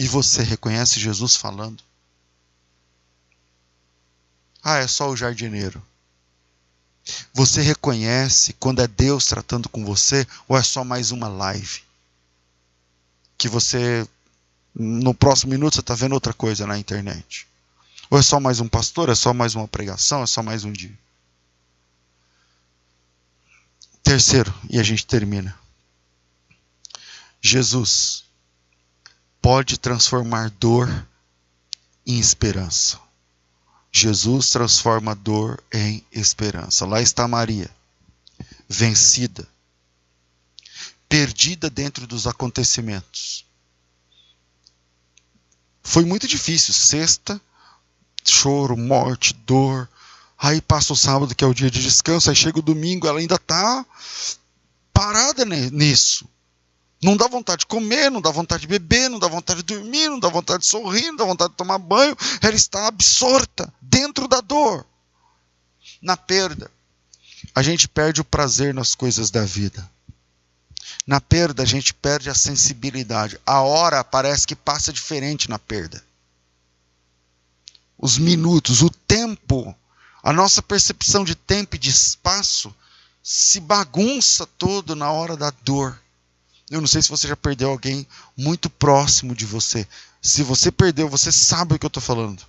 E 0.00 0.08
você 0.08 0.42
reconhece 0.42 0.98
Jesus 0.98 1.36
falando? 1.36 1.84
Ah, 4.62 4.78
é 4.78 4.86
só 4.86 5.10
o 5.10 5.16
jardineiro. 5.16 5.82
Você 7.34 7.60
reconhece 7.60 8.54
quando 8.54 8.80
é 8.80 8.86
Deus 8.86 9.26
tratando 9.26 9.68
com 9.68 9.84
você 9.84 10.26
ou 10.48 10.56
é 10.56 10.62
só 10.62 10.82
mais 10.84 11.10
uma 11.10 11.28
live? 11.28 11.82
Que 13.36 13.46
você, 13.46 14.08
no 14.74 15.12
próximo 15.12 15.52
minuto, 15.52 15.74
você 15.74 15.80
está 15.80 15.94
vendo 15.94 16.14
outra 16.14 16.32
coisa 16.32 16.66
na 16.66 16.78
internet? 16.78 17.46
Ou 18.08 18.18
é 18.18 18.22
só 18.22 18.40
mais 18.40 18.58
um 18.58 18.68
pastor? 18.68 19.10
É 19.10 19.14
só 19.14 19.34
mais 19.34 19.54
uma 19.54 19.68
pregação? 19.68 20.22
É 20.22 20.26
só 20.26 20.42
mais 20.42 20.64
um 20.64 20.72
dia? 20.72 20.98
Terceiro, 24.02 24.54
e 24.70 24.80
a 24.80 24.82
gente 24.82 25.04
termina. 25.04 25.54
Jesus 27.42 28.29
pode 29.40 29.78
transformar 29.78 30.50
dor 30.50 31.06
em 32.06 32.18
esperança. 32.18 32.98
Jesus 33.92 34.50
transforma 34.50 35.14
dor 35.14 35.62
em 35.72 36.04
esperança. 36.12 36.86
Lá 36.86 37.00
está 37.00 37.26
Maria, 37.26 37.70
vencida, 38.68 39.48
perdida 41.08 41.68
dentro 41.68 42.06
dos 42.06 42.26
acontecimentos. 42.26 43.44
Foi 45.82 46.04
muito 46.04 46.28
difícil. 46.28 46.72
Sexta, 46.72 47.40
choro, 48.24 48.76
morte, 48.76 49.34
dor. 49.34 49.88
Aí 50.38 50.60
passa 50.60 50.92
o 50.92 50.96
sábado, 50.96 51.34
que 51.34 51.42
é 51.42 51.46
o 51.46 51.54
dia 51.54 51.70
de 51.70 51.82
descanso. 51.82 52.30
Aí 52.30 52.36
chega 52.36 52.60
o 52.60 52.62
domingo, 52.62 53.08
ela 53.08 53.18
ainda 53.18 53.34
está 53.34 53.84
parada 54.92 55.44
nisso. 55.44 56.28
Não 57.02 57.16
dá 57.16 57.26
vontade 57.26 57.60
de 57.60 57.66
comer, 57.66 58.10
não 58.10 58.20
dá 58.20 58.30
vontade 58.30 58.62
de 58.62 58.66
beber, 58.66 59.08
não 59.08 59.18
dá 59.18 59.26
vontade 59.26 59.62
de 59.62 59.74
dormir, 59.74 60.08
não 60.10 60.20
dá 60.20 60.28
vontade 60.28 60.60
de 60.60 60.68
sorrir, 60.68 61.06
não 61.06 61.16
dá 61.16 61.24
vontade 61.24 61.50
de 61.50 61.56
tomar 61.56 61.78
banho. 61.78 62.14
Ela 62.42 62.54
está 62.54 62.86
absorta 62.86 63.72
dentro 63.80 64.28
da 64.28 64.40
dor, 64.40 64.84
na 66.02 66.16
perda. 66.16 66.70
A 67.54 67.62
gente 67.62 67.88
perde 67.88 68.20
o 68.20 68.24
prazer 68.24 68.74
nas 68.74 68.94
coisas 68.94 69.30
da 69.30 69.44
vida. 69.44 69.90
Na 71.06 71.20
perda, 71.20 71.62
a 71.62 71.66
gente 71.66 71.94
perde 71.94 72.28
a 72.28 72.34
sensibilidade. 72.34 73.40
A 73.46 73.62
hora 73.62 74.04
parece 74.04 74.46
que 74.46 74.54
passa 74.54 74.92
diferente 74.92 75.48
na 75.48 75.58
perda. 75.58 76.04
Os 77.96 78.18
minutos, 78.18 78.82
o 78.82 78.90
tempo, 78.90 79.74
a 80.22 80.32
nossa 80.32 80.62
percepção 80.62 81.24
de 81.24 81.34
tempo 81.34 81.76
e 81.76 81.78
de 81.78 81.88
espaço 81.90 82.74
se 83.22 83.58
bagunça 83.60 84.46
todo 84.46 84.94
na 84.94 85.10
hora 85.10 85.36
da 85.36 85.50
dor. 85.62 85.98
Eu 86.70 86.80
não 86.80 86.86
sei 86.86 87.02
se 87.02 87.08
você 87.08 87.26
já 87.26 87.36
perdeu 87.36 87.68
alguém 87.68 88.06
muito 88.36 88.70
próximo 88.70 89.34
de 89.34 89.44
você. 89.44 89.86
Se 90.22 90.44
você 90.44 90.70
perdeu, 90.70 91.08
você 91.08 91.32
sabe 91.32 91.74
o 91.74 91.78
que 91.78 91.84
eu 91.84 91.88
estou 91.88 92.02
falando. 92.02 92.42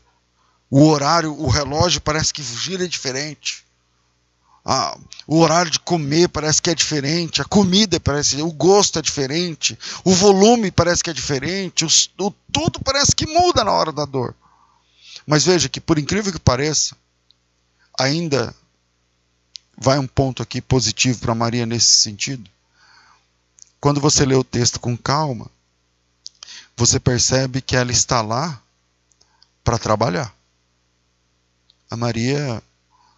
O 0.70 0.86
horário, 0.88 1.34
o 1.34 1.50
relógio 1.50 2.00
parece 2.00 2.32
que 2.32 2.44
gira 2.44 2.88
diferente. 2.88 3.66
Ah, 4.64 4.96
o 5.26 5.40
horário 5.40 5.72
de 5.72 5.80
comer 5.80 6.30
parece 6.30 6.62
que 6.62 6.70
é 6.70 6.76
diferente, 6.76 7.42
a 7.42 7.46
comida 7.46 8.00
parece, 8.00 8.40
o 8.44 8.52
gosto 8.52 9.00
é 9.00 9.02
diferente, 9.02 9.78
o 10.06 10.14
volume 10.14 10.70
parece 10.70 11.04
que 11.04 11.10
é 11.10 11.14
diferente, 11.14 11.84
os, 11.84 12.12
o, 12.20 12.30
tudo 12.52 12.80
parece 12.80 13.16
que 13.16 13.26
muda 13.26 13.64
na 13.64 13.72
hora 13.72 13.92
da 13.92 14.06
dor. 14.06 14.36
Mas 15.26 15.44
veja 15.44 15.68
que, 15.68 15.82
por 15.82 15.98
incrível 15.98 16.32
que 16.32 16.40
pareça, 16.40 16.96
ainda 18.00 18.54
vai 19.76 19.98
um 19.98 20.06
ponto 20.06 20.44
aqui 20.44 20.62
positivo 20.62 21.20
para 21.20 21.34
Maria 21.34 21.66
nesse 21.66 21.96
sentido 21.96 22.48
quando 23.82 24.00
você 24.00 24.24
lê 24.24 24.36
o 24.36 24.44
texto 24.44 24.80
com 24.80 24.96
calma, 24.96 25.50
você 26.78 27.00
percebe 27.00 27.62
que 27.62 27.76
ela 27.76 27.92
está 27.92 28.22
lá 28.22 28.62
para 29.64 29.80
trabalhar. 29.80 30.32
A 31.90 31.98
Maria, 31.98 32.62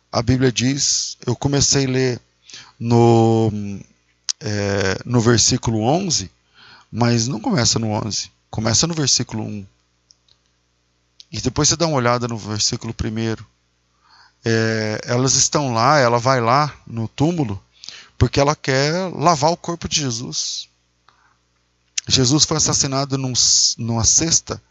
a 0.09 0.21
Bíblia 0.21 0.53
diz, 0.53 1.17
eu 1.25 1.35
comecei 1.35 1.85
a 1.85 1.89
ler 1.89 2.21
no, 2.79 3.51
é, 4.39 4.99
no 5.05 5.19
versículo 5.19 5.81
11, 5.81 6.31
mas 6.89 7.27
não 7.27 7.41
começa 7.41 7.77
no 7.77 7.89
11, 7.89 8.31
começa 8.49 8.87
no 8.87 8.93
versículo 8.93 9.43
1. 9.43 9.65
E 11.29 11.41
depois 11.41 11.67
você 11.67 11.75
dá 11.75 11.85
uma 11.87 11.97
olhada 11.97 12.25
no 12.25 12.37
versículo 12.37 12.95
1. 13.03 13.43
É, 14.45 15.01
elas 15.03 15.35
estão 15.35 15.73
lá, 15.73 15.99
ela 15.99 16.19
vai 16.19 16.39
lá 16.39 16.73
no 16.87 17.07
túmulo 17.09 17.61
porque 18.17 18.39
ela 18.39 18.55
quer 18.55 18.93
lavar 19.13 19.51
o 19.51 19.57
corpo 19.57 19.87
de 19.87 19.99
Jesus. 20.01 20.67
Jesus 22.07 22.43
foi 22.43 22.57
assassinado 22.57 23.17
num, 23.17 23.33
numa 23.77 24.03
sexta, 24.03 24.61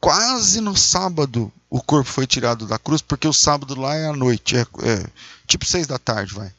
quase 0.00 0.60
no 0.60 0.76
sábado 0.76 1.52
o 1.68 1.82
corpo 1.82 2.08
foi 2.08 2.26
tirado 2.26 2.66
da 2.66 2.78
cruz, 2.78 3.02
porque 3.02 3.26
o 3.26 3.32
sábado 3.32 3.78
lá 3.78 3.94
é 3.94 4.06
à 4.06 4.12
noite, 4.12 4.56
é, 4.56 4.60
é 4.60 5.06
tipo 5.46 5.64
seis 5.64 5.86
da 5.86 5.98
tarde, 5.98 6.34
vai. 6.34 6.52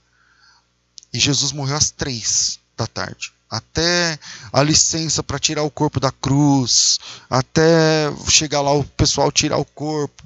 E 1.13 1.20
Jesus 1.20 1.52
morreu 1.52 1.76
às 1.76 1.89
três 1.89 2.60
da 2.78 2.86
tarde. 2.86 3.34
Até 3.50 4.20
a 4.54 4.62
licença 4.62 5.24
para 5.24 5.39
tirar 5.39 5.63
o 5.63 5.72
corpo 5.72 6.00
da 6.00 6.12
cruz, 6.12 7.00
até 7.28 8.13
chegar 8.28 8.62
lá 8.62 8.72
o 8.72 8.84
pessoal 8.84 9.32
tirar 9.32 9.58
o 9.58 9.65
corpo, 9.65 10.24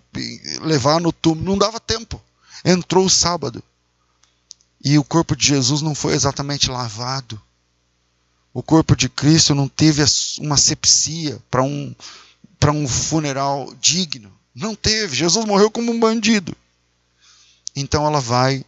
levar 0.62 1.00
no 1.00 1.14
túmulo, 1.14 1.46
não 1.46 1.58
dava 1.58 1.80
tempo. 1.80 2.22
Entrou 2.66 3.06
o 3.06 3.10
sábado. 3.10 3.64
E 4.84 4.98
o 4.98 5.04
corpo 5.04 5.36
de 5.36 5.48
Jesus 5.48 5.82
não 5.82 5.96
foi 5.96 6.14
exatamente 6.14 6.70
lavado. 6.70 7.42
O 8.54 8.62
corpo 8.62 8.96
de 8.96 9.08
Cristo 9.08 9.56
não 9.56 9.68
teve 9.68 10.04
uma 10.40 10.58
sepsia 10.58 11.42
para 11.50 11.64
um, 11.64 11.96
um 12.74 12.88
funeral 12.88 13.74
digno. 13.80 14.32
Não 14.54 14.76
teve. 14.76 15.16
Jesus 15.16 15.46
morreu 15.46 15.72
como 15.72 15.92
um 15.92 16.00
bandido. 16.00 16.56
Então 17.76 18.06
ela 18.06 18.20
vai 18.20 18.64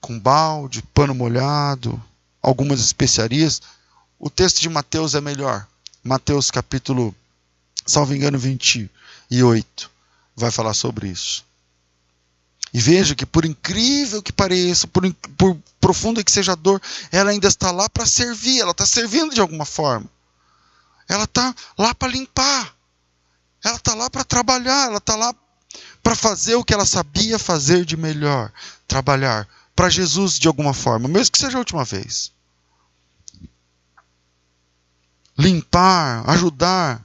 com 0.00 0.18
balde, 0.18 0.82
pano 0.94 1.14
molhado, 1.14 2.02
algumas 2.40 2.80
especiarias. 2.80 3.60
O 4.18 4.30
texto 4.30 4.60
de 4.60 4.68
Mateus 4.68 5.14
é 5.14 5.20
melhor. 5.20 5.66
Mateus 6.02 6.50
capítulo, 6.50 7.14
salvo 7.84 8.14
engano, 8.14 8.38
28, 8.38 9.90
vai 10.34 10.50
falar 10.50 10.72
sobre 10.72 11.08
isso. 11.08 11.44
E 12.72 12.80
veja 12.80 13.14
que, 13.14 13.26
por 13.26 13.44
incrível 13.44 14.22
que 14.22 14.32
pareça, 14.32 14.86
por, 14.86 15.02
por 15.36 15.58
profunda 15.80 16.22
que 16.22 16.30
seja 16.30 16.52
a 16.52 16.56
dor, 16.56 16.80
ela 17.10 17.30
ainda 17.30 17.48
está 17.48 17.72
lá 17.72 17.88
para 17.88 18.06
servir, 18.06 18.60
ela 18.60 18.70
está 18.70 18.86
servindo 18.86 19.34
de 19.34 19.40
alguma 19.40 19.64
forma. 19.64 20.08
Ela 21.08 21.24
está 21.24 21.54
lá 21.76 21.94
para 21.94 22.12
limpar. 22.12 22.74
Ela 23.64 23.76
está 23.76 23.94
lá 23.94 24.08
para 24.08 24.24
trabalhar, 24.24 24.86
ela 24.86 24.98
está 24.98 25.16
lá 25.16 25.34
para 26.02 26.14
fazer 26.14 26.54
o 26.54 26.64
que 26.64 26.72
ela 26.72 26.86
sabia 26.86 27.38
fazer 27.38 27.84
de 27.84 27.96
melhor 27.96 28.52
trabalhar 28.86 29.46
para 29.74 29.90
Jesus 29.90 30.38
de 30.38 30.48
alguma 30.48 30.72
forma, 30.72 31.08
mesmo 31.08 31.32
que 31.32 31.38
seja 31.38 31.56
a 31.56 31.60
última 31.60 31.84
vez. 31.84 32.32
Limpar, 35.36 36.28
ajudar, 36.28 37.04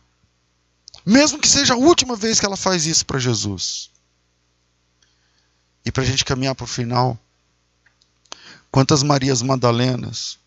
mesmo 1.05 1.39
que 1.39 1.47
seja 1.47 1.73
a 1.73 1.77
última 1.77 2.15
vez 2.15 2.39
que 2.39 2.45
ela 2.45 2.57
faz 2.57 2.85
isso 2.85 3.05
para 3.05 3.19
Jesus. 3.19 3.91
E 5.85 5.91
para 5.91 6.01
a 6.01 6.05
gente 6.05 6.25
caminhar 6.25 6.55
para 6.55 6.63
o 6.63 6.67
final, 6.67 7.17
quantas 8.71 9.03
Marias 9.03 9.43
Madalenas 9.43 10.39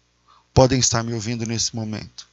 podem 0.53 0.81
estar 0.81 1.05
me 1.05 1.15
ouvindo 1.15 1.47
nesse 1.47 1.77
momento? 1.77 2.27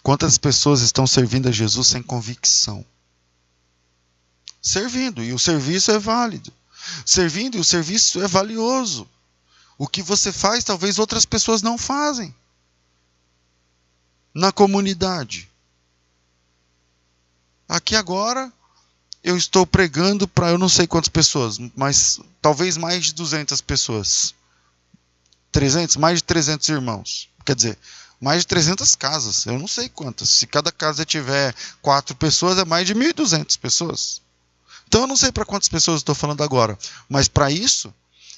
Quantas 0.00 0.38
pessoas 0.38 0.80
estão 0.80 1.06
servindo 1.06 1.48
a 1.48 1.52
Jesus 1.52 1.88
sem 1.88 2.02
convicção? 2.02 2.86
Servindo, 4.62 5.24
e 5.24 5.32
o 5.32 5.38
serviço 5.38 5.90
é 5.90 5.98
válido. 5.98 6.52
Servindo, 7.04 7.56
e 7.56 7.60
o 7.60 7.64
serviço 7.64 8.22
é 8.22 8.28
valioso. 8.28 9.08
O 9.76 9.88
que 9.88 10.02
você 10.02 10.32
faz, 10.32 10.62
talvez 10.62 10.98
outras 10.98 11.24
pessoas 11.24 11.62
não 11.62 11.76
fazem. 11.76 12.34
Na 14.32 14.52
comunidade. 14.52 15.50
Aqui 17.68 17.96
agora, 17.96 18.52
eu 19.24 19.38
estou 19.38 19.66
pregando 19.66 20.28
para 20.28 20.50
eu 20.50 20.58
não 20.58 20.68
sei 20.68 20.86
quantas 20.86 21.08
pessoas, 21.08 21.58
mas 21.74 22.20
talvez 22.42 22.76
mais 22.76 23.06
de 23.06 23.14
200 23.14 23.58
pessoas. 23.62 24.34
300, 25.50 25.96
mais 25.96 26.18
de 26.18 26.24
300 26.24 26.68
irmãos. 26.68 27.30
Quer 27.42 27.56
dizer, 27.56 27.78
mais 28.20 28.42
de 28.42 28.48
300 28.48 28.94
casas, 28.94 29.46
eu 29.46 29.58
não 29.58 29.66
sei 29.66 29.88
quantas. 29.88 30.28
Se 30.28 30.46
cada 30.46 30.70
casa 30.70 31.06
tiver 31.06 31.54
quatro 31.80 32.14
pessoas, 32.14 32.58
é 32.58 32.66
mais 32.66 32.86
de 32.86 32.94
1.200 32.94 33.58
pessoas. 33.58 34.20
Então 34.86 35.00
eu 35.00 35.06
não 35.06 35.16
sei 35.16 35.32
para 35.32 35.46
quantas 35.46 35.70
pessoas 35.70 36.00
estou 36.00 36.14
falando 36.14 36.42
agora, 36.42 36.78
mas 37.08 37.26
para 37.26 37.50
isso 37.50 37.92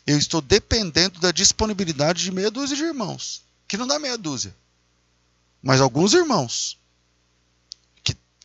eu 0.06 0.16
estou 0.16 0.40
dependendo 0.40 1.18
da 1.18 1.32
disponibilidade 1.32 2.22
de 2.22 2.30
meia 2.30 2.50
dúzia 2.50 2.76
de 2.76 2.84
irmãos, 2.84 3.42
que 3.66 3.76
não 3.76 3.88
dá 3.88 3.98
meia 3.98 4.16
dúzia, 4.16 4.54
mas 5.60 5.80
alguns 5.80 6.14
irmãos 6.14 6.78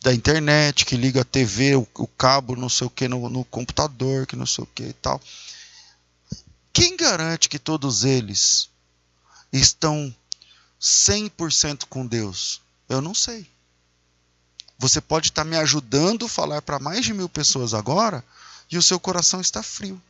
da 0.02 0.12
internet, 0.12 0.84
que 0.84 0.96
liga 0.96 1.20
a 1.20 1.24
TV, 1.24 1.76
o, 1.76 1.86
o 1.94 2.06
cabo, 2.06 2.56
não 2.56 2.68
sei 2.68 2.86
o 2.86 2.90
que, 2.90 3.06
no, 3.06 3.28
no 3.28 3.44
computador, 3.44 4.26
que 4.26 4.34
não 4.34 4.46
sei 4.46 4.64
o 4.64 4.66
que 4.66 4.82
e 4.82 4.92
tal. 4.92 5.20
Quem 6.72 6.96
garante 6.96 7.48
que 7.48 7.58
todos 7.58 8.04
eles 8.04 8.68
estão 9.52 10.14
100% 10.80 11.84
com 11.88 12.04
Deus? 12.06 12.60
Eu 12.88 13.00
não 13.00 13.14
sei. 13.14 13.48
Você 14.78 15.00
pode 15.00 15.28
estar 15.28 15.44
me 15.44 15.56
ajudando 15.56 16.26
a 16.26 16.28
falar 16.28 16.62
para 16.62 16.80
mais 16.80 17.04
de 17.04 17.14
mil 17.14 17.28
pessoas 17.28 17.72
agora 17.72 18.24
e 18.70 18.76
o 18.76 18.82
seu 18.82 18.98
coração 18.98 19.40
está 19.40 19.62
frio. 19.62 20.02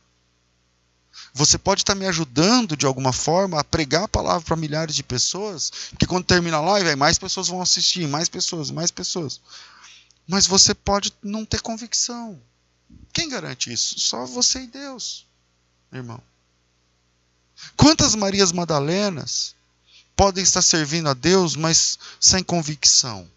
Você 1.31 1.59
pode 1.59 1.81
estar 1.81 1.93
me 1.93 2.07
ajudando 2.07 2.75
de 2.75 2.87
alguma 2.87 3.13
forma 3.13 3.59
a 3.59 3.63
pregar 3.63 4.05
a 4.05 4.07
palavra 4.07 4.41
para 4.41 4.55
milhares 4.55 4.95
de 4.95 5.03
pessoas, 5.03 5.71
porque 5.91 6.07
quando 6.07 6.25
termina 6.25 6.57
a 6.57 6.61
live, 6.61 6.95
mais 6.95 7.19
pessoas 7.19 7.47
vão 7.47 7.61
assistir, 7.61 8.07
mais 8.07 8.27
pessoas, 8.27 8.71
mais 8.71 8.89
pessoas. 8.89 9.39
Mas 10.27 10.47
você 10.47 10.73
pode 10.73 11.13
não 11.21 11.45
ter 11.45 11.61
convicção. 11.61 12.41
Quem 13.11 13.29
garante 13.29 13.71
isso? 13.71 13.99
Só 13.99 14.25
você 14.25 14.61
e 14.61 14.67
Deus, 14.67 15.25
irmão. 15.91 16.21
Quantas 17.75 18.15
Marias 18.15 18.51
Madalenas 18.51 19.55
podem 20.15 20.43
estar 20.43 20.61
servindo 20.61 21.09
a 21.09 21.13
Deus, 21.13 21.55
mas 21.55 21.97
sem 22.19 22.43
convicção? 22.43 23.29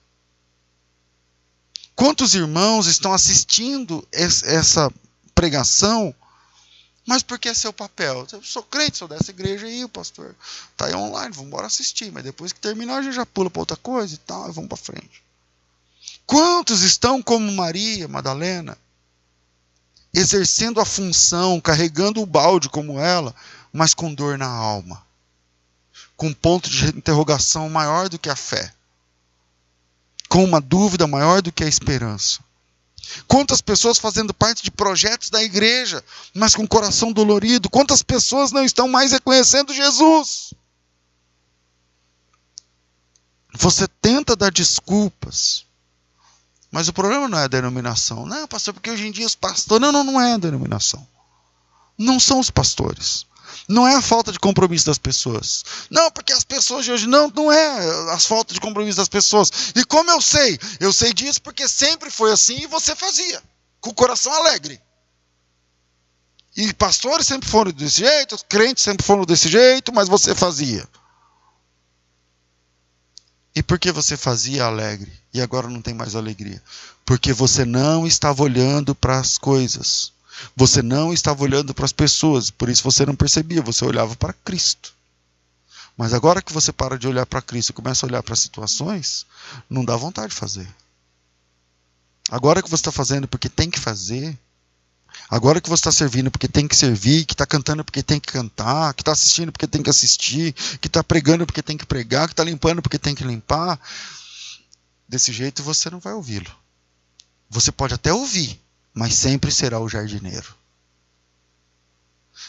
Quantos 1.94 2.34
irmãos 2.34 2.86
estão 2.86 3.12
assistindo 3.12 4.06
essa 4.12 4.92
pregação, 5.34 6.14
mas 7.06 7.22
porque 7.22 7.48
é 7.48 7.54
seu 7.54 7.72
papel? 7.72 8.26
Eu 8.30 8.42
sou 8.42 8.62
crente, 8.62 8.98
sou 8.98 9.08
dessa 9.08 9.30
igreja 9.30 9.66
aí, 9.66 9.84
o 9.84 9.88
pastor 9.88 10.36
está 10.72 10.86
aí 10.86 10.94
online, 10.94 11.34
vamos 11.34 11.48
embora 11.48 11.66
assistir, 11.66 12.12
mas 12.12 12.24
depois 12.24 12.52
que 12.52 12.60
terminar 12.60 12.98
a 12.98 13.02
gente 13.02 13.14
já 13.14 13.24
pula 13.24 13.48
para 13.48 13.60
outra 13.60 13.76
coisa 13.76 14.14
e 14.14 14.18
tal, 14.18 14.48
e 14.48 14.52
vamos 14.52 14.68
para 14.68 14.76
frente. 14.76 15.25
Quantos 16.26 16.82
estão 16.82 17.22
como 17.22 17.52
Maria 17.52 18.08
Madalena, 18.08 18.76
exercendo 20.12 20.80
a 20.80 20.84
função, 20.84 21.60
carregando 21.60 22.20
o 22.20 22.26
balde 22.26 22.68
como 22.68 22.98
ela, 22.98 23.34
mas 23.72 23.94
com 23.94 24.12
dor 24.12 24.36
na 24.36 24.48
alma, 24.48 25.06
com 26.16 26.28
um 26.28 26.34
ponto 26.34 26.68
de 26.68 26.86
interrogação 26.88 27.68
maior 27.70 28.08
do 28.08 28.18
que 28.18 28.28
a 28.28 28.34
fé, 28.34 28.74
com 30.28 30.42
uma 30.42 30.60
dúvida 30.60 31.06
maior 31.06 31.42
do 31.42 31.52
que 31.52 31.62
a 31.62 31.68
esperança? 31.68 32.44
Quantas 33.28 33.60
pessoas 33.60 33.98
fazendo 33.98 34.34
parte 34.34 34.64
de 34.64 34.70
projetos 34.70 35.30
da 35.30 35.42
igreja, 35.42 36.02
mas 36.34 36.54
com 36.54 36.66
coração 36.66 37.12
dolorido? 37.12 37.70
Quantas 37.70 38.02
pessoas 38.02 38.50
não 38.50 38.64
estão 38.64 38.88
mais 38.88 39.12
reconhecendo 39.12 39.72
Jesus? 39.72 40.54
Você 43.54 43.86
tenta 43.86 44.34
dar 44.34 44.50
desculpas, 44.50 45.65
mas 46.70 46.88
o 46.88 46.92
problema 46.92 47.28
não 47.28 47.38
é 47.38 47.44
a 47.44 47.48
denominação. 47.48 48.26
Não, 48.26 48.46
pastor, 48.46 48.74
porque 48.74 48.90
hoje 48.90 49.06
em 49.06 49.10
dia 49.10 49.26
os 49.26 49.34
pastores. 49.34 49.80
Não, 49.80 49.92
não, 49.92 50.04
não 50.04 50.20
é 50.20 50.34
a 50.34 50.38
denominação. 50.38 51.06
Não 51.96 52.20
são 52.20 52.38
os 52.38 52.50
pastores. 52.50 53.24
Não 53.68 53.86
é 53.86 53.94
a 53.94 54.02
falta 54.02 54.30
de 54.30 54.38
compromisso 54.38 54.86
das 54.86 54.98
pessoas. 54.98 55.64
Não, 55.90 56.10
porque 56.10 56.32
as 56.32 56.44
pessoas 56.44 56.84
de 56.84 56.92
hoje. 56.92 57.06
Não, 57.06 57.28
não 57.34 57.50
é 57.50 58.10
a 58.12 58.18
falta 58.18 58.52
de 58.52 58.60
compromisso 58.60 58.98
das 58.98 59.08
pessoas. 59.08 59.50
E 59.74 59.84
como 59.84 60.10
eu 60.10 60.20
sei? 60.20 60.58
Eu 60.78 60.92
sei 60.92 61.12
disso 61.12 61.40
porque 61.40 61.68
sempre 61.68 62.10
foi 62.10 62.32
assim 62.32 62.58
e 62.60 62.66
você 62.66 62.94
fazia. 62.94 63.42
Com 63.80 63.90
o 63.90 63.94
coração 63.94 64.32
alegre. 64.32 64.80
E 66.56 66.72
pastores 66.72 67.26
sempre 67.26 67.48
foram 67.48 67.70
desse 67.70 68.00
jeito, 68.00 68.38
crentes 68.48 68.82
sempre 68.82 69.04
foram 69.04 69.26
desse 69.26 69.48
jeito, 69.48 69.92
mas 69.92 70.08
você 70.08 70.34
fazia. 70.34 70.88
Por 73.66 73.78
que 73.78 73.90
você 73.90 74.16
fazia 74.16 74.64
alegre 74.64 75.12
e 75.34 75.40
agora 75.40 75.68
não 75.68 75.82
tem 75.82 75.92
mais 75.92 76.14
alegria? 76.14 76.62
Porque 77.04 77.32
você 77.32 77.64
não 77.64 78.06
estava 78.06 78.42
olhando 78.42 78.94
para 78.94 79.18
as 79.18 79.36
coisas. 79.36 80.12
Você 80.54 80.82
não 80.82 81.12
estava 81.12 81.42
olhando 81.42 81.74
para 81.74 81.84
as 81.84 81.92
pessoas, 81.92 82.50
por 82.50 82.68
isso 82.68 82.84
você 82.84 83.06
não 83.06 83.16
percebia, 83.16 83.62
você 83.62 83.84
olhava 83.84 84.14
para 84.14 84.32
Cristo. 84.32 84.94
Mas 85.96 86.12
agora 86.12 86.42
que 86.42 86.52
você 86.52 86.72
para 86.72 86.98
de 86.98 87.08
olhar 87.08 87.24
para 87.24 87.40
Cristo 87.40 87.70
e 87.70 87.72
começa 87.72 88.04
a 88.04 88.08
olhar 88.08 88.22
para 88.22 88.34
as 88.34 88.40
situações, 88.40 89.26
não 89.68 89.84
dá 89.84 89.96
vontade 89.96 90.28
de 90.28 90.34
fazer. 90.34 90.68
Agora 92.30 92.62
que 92.62 92.68
você 92.68 92.82
está 92.82 92.92
fazendo 92.92 93.26
porque 93.26 93.48
tem 93.48 93.70
que 93.70 93.80
fazer, 93.80 94.38
Agora 95.28 95.60
que 95.60 95.68
você 95.68 95.80
está 95.80 95.92
servindo 95.92 96.30
porque 96.30 96.46
tem 96.46 96.68
que 96.68 96.76
servir, 96.76 97.24
que 97.24 97.34
está 97.34 97.44
cantando 97.44 97.84
porque 97.84 98.02
tem 98.02 98.20
que 98.20 98.32
cantar, 98.32 98.94
que 98.94 99.02
está 99.02 99.12
assistindo 99.12 99.50
porque 99.50 99.66
tem 99.66 99.82
que 99.82 99.90
assistir, 99.90 100.52
que 100.80 100.86
está 100.86 101.02
pregando 101.02 101.44
porque 101.44 101.62
tem 101.62 101.76
que 101.76 101.84
pregar, 101.84 102.28
que 102.28 102.32
está 102.32 102.44
limpando 102.44 102.80
porque 102.80 102.98
tem 102.98 103.14
que 103.14 103.24
limpar, 103.24 103.80
desse 105.08 105.32
jeito 105.32 105.62
você 105.62 105.90
não 105.90 105.98
vai 105.98 106.12
ouvi-lo. 106.12 106.50
Você 107.50 107.72
pode 107.72 107.94
até 107.94 108.12
ouvir, 108.12 108.60
mas 108.94 109.14
sempre 109.14 109.50
será 109.50 109.80
o 109.80 109.88
jardineiro. 109.88 110.54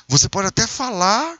Você 0.07 0.29
pode 0.29 0.47
até 0.47 0.67
falar 0.67 1.37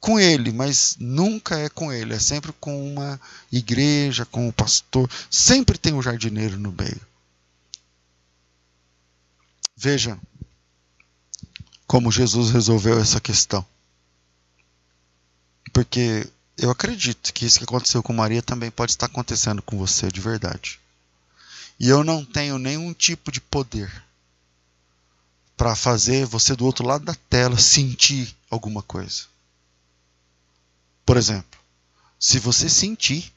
com 0.00 0.18
ele, 0.18 0.50
mas 0.50 0.96
nunca 0.98 1.58
é 1.58 1.68
com 1.68 1.92
ele, 1.92 2.14
é 2.14 2.18
sempre 2.18 2.52
com 2.54 2.92
uma 2.92 3.20
igreja, 3.52 4.24
com 4.24 4.48
o 4.48 4.52
pastor. 4.52 5.08
Sempre 5.30 5.78
tem 5.78 5.92
o 5.92 6.02
jardineiro 6.02 6.58
no 6.58 6.72
meio. 6.72 7.00
Veja, 9.76 10.18
como 11.90 12.12
Jesus 12.12 12.52
resolveu 12.52 13.00
essa 13.00 13.20
questão. 13.20 13.66
Porque 15.72 16.24
eu 16.56 16.70
acredito 16.70 17.34
que 17.34 17.44
isso 17.44 17.58
que 17.58 17.64
aconteceu 17.64 18.00
com 18.00 18.12
Maria 18.12 18.40
também 18.40 18.70
pode 18.70 18.92
estar 18.92 19.06
acontecendo 19.06 19.60
com 19.60 19.76
você 19.76 20.06
de 20.06 20.20
verdade. 20.20 20.78
E 21.80 21.88
eu 21.88 22.04
não 22.04 22.24
tenho 22.24 22.58
nenhum 22.58 22.94
tipo 22.94 23.32
de 23.32 23.40
poder 23.40 23.90
para 25.56 25.74
fazer 25.74 26.24
você 26.26 26.54
do 26.54 26.64
outro 26.64 26.86
lado 26.86 27.04
da 27.04 27.14
tela 27.28 27.58
sentir 27.58 28.36
alguma 28.48 28.84
coisa. 28.84 29.24
Por 31.04 31.16
exemplo, 31.16 31.58
se 32.20 32.38
você 32.38 32.68
sentir, 32.68 33.32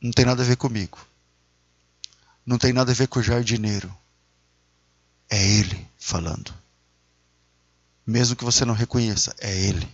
não 0.00 0.12
tem 0.12 0.24
nada 0.24 0.42
a 0.42 0.46
ver 0.46 0.56
comigo. 0.56 0.98
Não 2.46 2.56
tem 2.56 2.72
nada 2.72 2.90
a 2.90 2.94
ver 2.94 3.06
com 3.06 3.20
o 3.20 3.22
jardineiro. 3.22 3.94
É 5.28 5.46
ele 5.46 5.86
falando. 5.98 6.58
Mesmo 8.10 8.34
que 8.34 8.44
você 8.44 8.64
não 8.64 8.74
reconheça, 8.74 9.32
é 9.38 9.56
ele. 9.56 9.88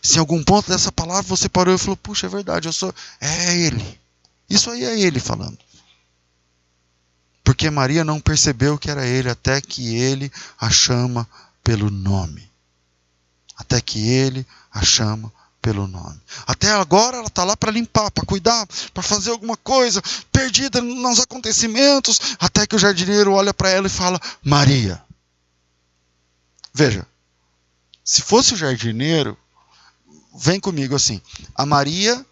Se 0.00 0.16
em 0.16 0.20
algum 0.20 0.42
ponto 0.42 0.70
dessa 0.70 0.92
palavra 0.92 1.24
você 1.24 1.48
parou 1.48 1.74
e 1.74 1.78
falou: 1.78 1.96
Puxa, 1.96 2.26
é 2.26 2.30
verdade, 2.30 2.68
eu 2.68 2.72
sou. 2.72 2.94
É 3.20 3.58
ele. 3.58 4.00
Isso 4.48 4.70
aí 4.70 4.84
é 4.84 5.00
ele 5.00 5.18
falando. 5.18 5.58
Porque 7.42 7.68
Maria 7.68 8.04
não 8.04 8.20
percebeu 8.20 8.78
que 8.78 8.88
era 8.88 9.04
ele 9.04 9.28
até 9.28 9.60
que 9.60 9.96
ele 9.96 10.30
a 10.60 10.70
chama 10.70 11.28
pelo 11.64 11.90
nome. 11.90 12.48
Até 13.56 13.80
que 13.80 14.08
ele 14.08 14.46
a 14.72 14.82
chama 14.82 15.32
pelo 15.60 15.88
nome. 15.88 16.20
Até 16.46 16.70
agora 16.70 17.16
ela 17.16 17.26
está 17.26 17.42
lá 17.42 17.56
para 17.56 17.72
limpar, 17.72 18.12
para 18.12 18.24
cuidar, 18.24 18.64
para 18.94 19.02
fazer 19.02 19.32
alguma 19.32 19.56
coisa, 19.56 20.00
perdida 20.30 20.80
nos 20.80 21.18
acontecimentos, 21.18 22.20
até 22.38 22.64
que 22.64 22.76
o 22.76 22.78
jardineiro 22.78 23.32
olha 23.32 23.52
para 23.52 23.70
ela 23.70 23.88
e 23.88 23.90
fala: 23.90 24.20
Maria. 24.40 25.02
Veja, 26.72 27.06
se 28.04 28.22
fosse 28.22 28.54
o 28.54 28.56
jardineiro, 28.56 29.36
vem 30.36 30.60
comigo 30.60 30.94
assim. 30.94 31.20
A 31.54 31.66
Maria 31.66 32.24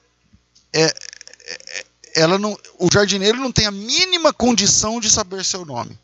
é, 0.73 0.85
é, 0.85 1.87
ela 2.15 2.39
não, 2.39 2.59
o 2.79 2.89
jardineiro 2.93 3.39
não 3.39 3.53
tem 3.53 3.67
a 3.67 3.71
mínima 3.71 4.33
condição 4.33 5.01
de 5.01 5.11
saber 5.11 5.45
seu 5.45 5.65
nome. 5.65 5.99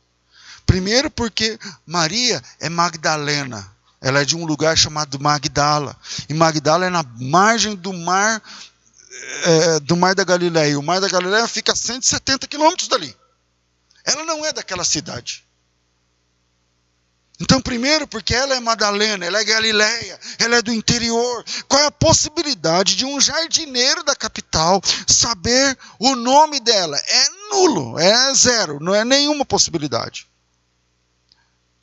Primeiro 0.67 1.11
porque 1.11 1.59
Maria 1.87 2.43
é 2.59 2.69
Magdalena. 2.69 3.73
Ela 4.01 4.21
é 4.21 4.25
de 4.25 4.37
um 4.37 4.45
lugar 4.45 4.77
chamado 4.77 5.21
Magdala. 5.21 5.97
E 6.29 6.35
Magdala 6.35 6.87
é 6.87 6.91
na 6.91 7.03
margem 7.19 7.75
do 7.75 7.93
mar 7.93 8.43
é, 9.45 9.81
do 9.81 9.97
Mar 9.97 10.15
da 10.15 10.25
Galileia. 10.25 10.79
O 10.79 10.83
Mar 10.83 11.01
da 11.01 11.09
Galileia 11.09 11.47
fica 11.47 11.73
a 11.73 11.77
170 11.77 12.47
quilômetros 12.47 12.89
dali. 12.89 13.15
Ela 14.05 14.25
não 14.25 14.45
é 14.45 14.53
daquela 14.53 14.85
cidade. 14.85 15.44
Então, 17.41 17.61
primeiro, 17.61 18.07
porque 18.07 18.33
ela 18.33 18.55
é 18.55 18.61
Madalena, 18.61 19.27
ela 19.27 19.41
é 19.41 19.45
Galileia, 19.45 20.21
ela 20.39 20.57
é 20.57 20.63
do 20.63 20.73
interior. 20.73 21.45
Qual 21.69 21.83
é 21.83 21.87
a 21.87 21.91
possibilidade 21.91 22.95
de 22.95 23.05
um 23.05 23.21
jardineiro 23.21 24.05
da 24.05 24.15
capital 24.15 24.81
saber 25.07 25.77
o 25.99 26.15
nome 26.15 26.61
dela? 26.61 26.97
É 26.97 27.29
nulo, 27.51 27.99
é 27.99 28.35
zero, 28.35 28.79
não 28.81 28.95
é 28.95 29.05
nenhuma 29.05 29.45
possibilidade. 29.45 30.29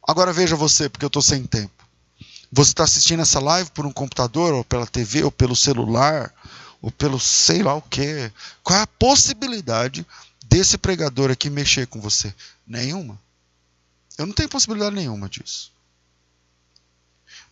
Agora 0.07 0.31
veja 0.31 0.55
você, 0.55 0.87
porque 0.87 1.03
eu 1.03 1.07
estou 1.07 1.21
sem 1.21 1.43
tempo. 1.43 1.85
Você 2.51 2.71
está 2.71 2.83
assistindo 2.85 3.21
essa 3.21 3.39
live 3.39 3.69
por 3.71 3.85
um 3.85 3.91
computador, 3.91 4.53
ou 4.53 4.63
pela 4.63 4.87
TV, 4.87 5.23
ou 5.23 5.31
pelo 5.31 5.55
celular, 5.55 6.33
ou 6.81 6.91
pelo 6.91 7.19
sei 7.19 7.61
lá 7.61 7.75
o 7.75 7.81
que. 7.81 8.31
Qual 8.63 8.79
é 8.79 8.81
a 8.81 8.87
possibilidade 8.87 10.05
desse 10.45 10.77
pregador 10.77 11.29
aqui 11.29 11.49
mexer 11.49 11.87
com 11.87 11.99
você? 11.99 12.33
Nenhuma. 12.65 13.19
Eu 14.17 14.25
não 14.25 14.33
tenho 14.33 14.49
possibilidade 14.49 14.95
nenhuma 14.95 15.29
disso. 15.29 15.71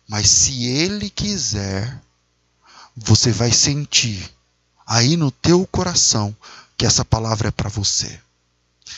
Mas 0.08 0.28
se 0.28 0.64
ele 0.66 1.08
quiser, 1.08 2.02
você 2.96 3.30
vai 3.30 3.52
sentir 3.52 4.28
aí 4.86 5.16
no 5.16 5.30
teu 5.30 5.64
coração 5.66 6.36
que 6.76 6.84
essa 6.84 7.04
palavra 7.04 7.48
é 7.48 7.52
para 7.52 7.68
você. 7.68 8.20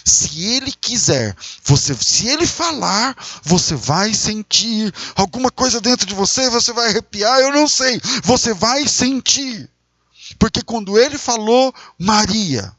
Se 0.05 0.43
ele 0.43 0.73
quiser, 0.73 1.37
você, 1.63 1.95
se 1.95 2.29
ele 2.29 2.47
falar, 2.47 3.15
você 3.43 3.75
vai 3.75 4.15
sentir 4.15 4.93
alguma 5.15 5.51
coisa 5.51 5.83
dentro 5.83 6.07
de 6.07 6.15
você, 6.15 6.49
você 6.49 6.73
vai 6.73 6.89
arrepiar, 6.89 7.41
eu 7.41 7.53
não 7.53 7.69
sei, 7.69 8.01
você 8.25 8.55
vai 8.55 8.89
sentir. 8.89 9.69
Porque 10.39 10.63
quando 10.63 10.99
ele 10.99 11.19
falou 11.19 11.75
Maria, 11.99 12.75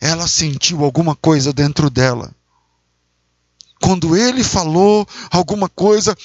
ela 0.00 0.28
sentiu 0.28 0.84
alguma 0.84 1.16
coisa 1.16 1.52
dentro 1.52 1.90
dela 1.90 2.35
quando 3.86 4.16
ele 4.16 4.42
falou 4.42 5.06
alguma 5.30 5.68
coisa 5.68 6.18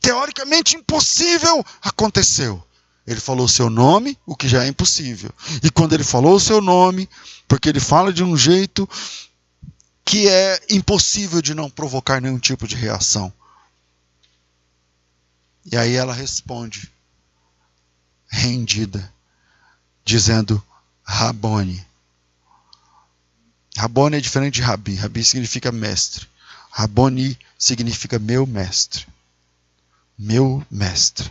teoricamente 0.00 0.76
impossível, 0.76 1.66
aconteceu. 1.82 2.62
Ele 3.04 3.18
falou 3.18 3.46
o 3.46 3.48
seu 3.48 3.68
nome, 3.68 4.16
o 4.24 4.36
que 4.36 4.48
já 4.48 4.64
é 4.64 4.68
impossível. 4.68 5.34
E 5.64 5.68
quando 5.68 5.94
ele 5.94 6.04
falou 6.04 6.36
o 6.36 6.40
seu 6.40 6.60
nome, 6.60 7.10
porque 7.48 7.68
ele 7.68 7.80
fala 7.80 8.12
de 8.12 8.22
um 8.22 8.36
jeito 8.36 8.88
que 10.04 10.28
é 10.28 10.60
impossível 10.70 11.42
de 11.42 11.54
não 11.54 11.68
provocar 11.68 12.20
nenhum 12.20 12.38
tipo 12.38 12.68
de 12.68 12.76
reação. 12.76 13.32
E 15.72 15.76
aí 15.76 15.96
ela 15.96 16.14
responde, 16.14 16.88
rendida, 18.28 19.12
dizendo: 20.04 20.62
Rabone. 21.02 21.84
Rabone 23.76 24.18
é 24.18 24.20
diferente 24.20 24.54
de 24.54 24.62
Rabi. 24.62 24.94
Rabi 24.94 25.24
significa 25.24 25.72
mestre. 25.72 26.30
Raboni 26.74 27.38
significa 27.58 28.18
meu 28.18 28.46
mestre. 28.46 29.06
Meu 30.18 30.66
mestre. 30.70 31.30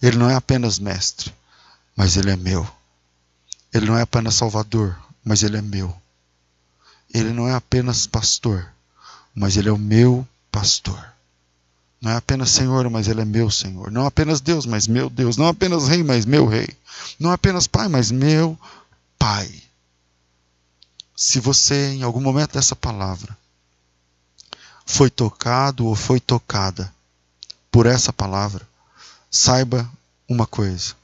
Ele 0.00 0.16
não 0.16 0.30
é 0.30 0.36
apenas 0.36 0.78
mestre, 0.78 1.34
mas 1.96 2.16
ele 2.16 2.30
é 2.30 2.36
meu. 2.36 2.66
Ele 3.74 3.86
não 3.86 3.98
é 3.98 4.02
apenas 4.02 4.36
salvador, 4.36 4.96
mas 5.24 5.42
ele 5.42 5.56
é 5.56 5.62
meu. 5.62 5.94
Ele 7.12 7.32
não 7.32 7.48
é 7.48 7.54
apenas 7.54 8.06
pastor, 8.06 8.72
mas 9.34 9.56
ele 9.56 9.68
é 9.68 9.72
o 9.72 9.78
meu 9.78 10.26
pastor. 10.52 11.04
Não 12.00 12.12
é 12.12 12.16
apenas 12.16 12.50
Senhor, 12.50 12.88
mas 12.88 13.08
ele 13.08 13.22
é 13.22 13.24
meu 13.24 13.50
Senhor. 13.50 13.90
Não 13.90 14.06
apenas 14.06 14.40
Deus, 14.40 14.66
mas 14.66 14.86
meu 14.86 15.10
Deus. 15.10 15.36
Não 15.36 15.48
apenas 15.48 15.88
Rei, 15.88 16.04
mas 16.04 16.24
meu 16.24 16.46
Rei. 16.46 16.68
Não 17.18 17.32
apenas 17.32 17.66
Pai, 17.66 17.88
mas 17.88 18.12
meu 18.12 18.56
Pai. 19.18 19.50
Se 21.16 21.40
você, 21.40 21.94
em 21.94 22.02
algum 22.02 22.20
momento 22.20 22.52
dessa 22.52 22.76
palavra, 22.76 23.36
foi 24.86 25.10
tocado 25.10 25.84
ou 25.84 25.96
foi 25.96 26.20
tocada 26.20 26.94
por 27.70 27.84
essa 27.84 28.12
palavra, 28.12 28.66
saiba 29.28 29.90
uma 30.28 30.46
coisa: 30.46 30.94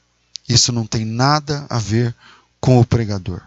isso 0.48 0.72
não 0.72 0.86
tem 0.86 1.04
nada 1.04 1.66
a 1.68 1.78
ver 1.78 2.14
com 2.60 2.78
o 2.80 2.86
pregador, 2.86 3.42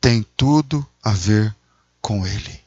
tem 0.00 0.26
tudo 0.36 0.84
a 1.02 1.12
ver 1.12 1.54
com 2.00 2.26
ele. 2.26 2.64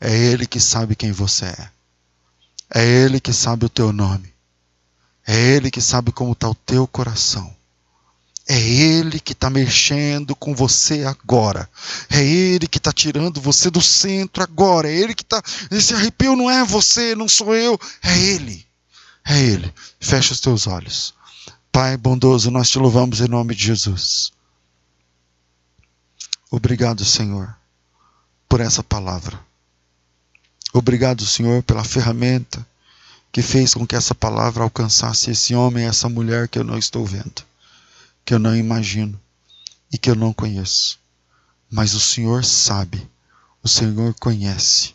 É 0.00 0.12
ele 0.12 0.48
que 0.48 0.58
sabe 0.58 0.96
quem 0.96 1.12
você 1.12 1.46
é, 1.46 1.70
é 2.74 2.84
ele 2.84 3.20
que 3.20 3.32
sabe 3.32 3.64
o 3.64 3.70
teu 3.70 3.92
nome, 3.92 4.34
é 5.24 5.38
ele 5.38 5.70
que 5.70 5.80
sabe 5.80 6.10
como 6.10 6.32
está 6.32 6.48
o 6.48 6.54
teu 6.54 6.88
coração. 6.88 7.54
É 8.48 8.58
Ele 8.58 9.20
que 9.20 9.32
está 9.32 9.48
mexendo 9.48 10.34
com 10.34 10.54
você 10.54 11.04
agora. 11.04 11.68
É 12.10 12.22
Ele 12.22 12.66
que 12.66 12.78
está 12.78 12.92
tirando 12.92 13.40
você 13.40 13.70
do 13.70 13.80
centro 13.80 14.42
agora. 14.42 14.90
É 14.90 14.94
Ele 14.94 15.14
que 15.14 15.22
está. 15.22 15.40
Esse 15.70 15.94
arrepio 15.94 16.34
não 16.34 16.50
é 16.50 16.64
você, 16.64 17.14
não 17.14 17.28
sou 17.28 17.54
eu. 17.54 17.78
É 18.02 18.18
Ele. 18.18 18.66
É 19.24 19.38
Ele. 19.38 19.72
Fecha 20.00 20.32
os 20.32 20.40
teus 20.40 20.66
olhos. 20.66 21.14
Pai 21.70 21.96
bondoso, 21.96 22.50
nós 22.50 22.68
te 22.68 22.78
louvamos 22.78 23.20
em 23.20 23.28
nome 23.28 23.54
de 23.54 23.64
Jesus. 23.64 24.32
Obrigado, 26.50 27.02
Senhor, 27.04 27.56
por 28.46 28.60
essa 28.60 28.82
palavra. 28.82 29.40
Obrigado, 30.74 31.24
Senhor, 31.24 31.62
pela 31.62 31.84
ferramenta 31.84 32.66
que 33.30 33.40
fez 33.40 33.72
com 33.72 33.86
que 33.86 33.96
essa 33.96 34.14
palavra 34.14 34.62
alcançasse 34.62 35.30
esse 35.30 35.54
homem, 35.54 35.86
essa 35.86 36.08
mulher 36.10 36.48
que 36.48 36.58
eu 36.58 36.64
não 36.64 36.76
estou 36.76 37.06
vendo 37.06 37.42
que 38.24 38.34
eu 38.34 38.38
não 38.38 38.56
imagino 38.56 39.20
e 39.92 39.98
que 39.98 40.10
eu 40.10 40.14
não 40.14 40.32
conheço. 40.32 40.98
Mas 41.70 41.94
o 41.94 42.00
Senhor 42.00 42.44
sabe, 42.44 43.08
o 43.62 43.68
Senhor 43.68 44.14
conhece, 44.14 44.94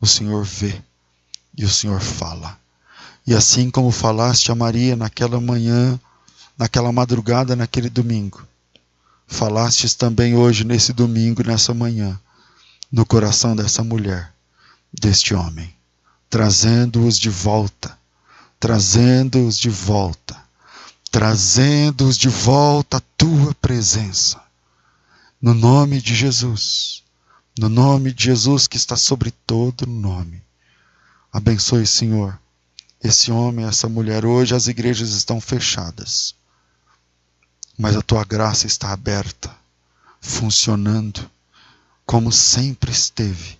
o 0.00 0.06
Senhor 0.06 0.44
vê 0.44 0.80
e 1.56 1.64
o 1.64 1.68
Senhor 1.68 2.00
fala. 2.00 2.58
E 3.26 3.34
assim 3.34 3.70
como 3.70 3.90
falaste 3.90 4.52
a 4.52 4.54
Maria 4.54 4.94
naquela 4.94 5.40
manhã, 5.40 5.98
naquela 6.56 6.92
madrugada, 6.92 7.56
naquele 7.56 7.90
domingo, 7.90 8.46
falastes 9.26 9.94
também 9.94 10.36
hoje, 10.36 10.64
nesse 10.64 10.92
domingo, 10.92 11.42
nessa 11.42 11.74
manhã, 11.74 12.18
no 12.90 13.04
coração 13.04 13.56
dessa 13.56 13.82
mulher, 13.82 14.32
deste 14.92 15.34
homem, 15.34 15.74
trazendo-os 16.30 17.18
de 17.18 17.28
volta, 17.28 17.98
trazendo-os 18.60 19.58
de 19.58 19.70
volta 19.70 20.45
trazendo-os 21.16 22.18
de 22.18 22.28
volta 22.28 22.98
à 22.98 23.02
tua 23.16 23.54
presença. 23.54 24.38
No 25.40 25.54
nome 25.54 25.98
de 25.98 26.14
Jesus, 26.14 27.02
no 27.58 27.70
nome 27.70 28.12
de 28.12 28.24
Jesus 28.24 28.66
que 28.66 28.76
está 28.76 28.98
sobre 28.98 29.30
todo 29.30 29.86
nome. 29.86 30.42
Abençoe, 31.32 31.86
Senhor, 31.86 32.38
esse 33.02 33.32
homem, 33.32 33.64
essa 33.64 33.88
mulher. 33.88 34.26
Hoje 34.26 34.54
as 34.54 34.66
igrejas 34.66 35.12
estão 35.12 35.40
fechadas, 35.40 36.34
mas 37.78 37.96
a 37.96 38.02
tua 38.02 38.22
graça 38.22 38.66
está 38.66 38.92
aberta, 38.92 39.50
funcionando 40.20 41.30
como 42.04 42.30
sempre 42.30 42.92
esteve, 42.92 43.58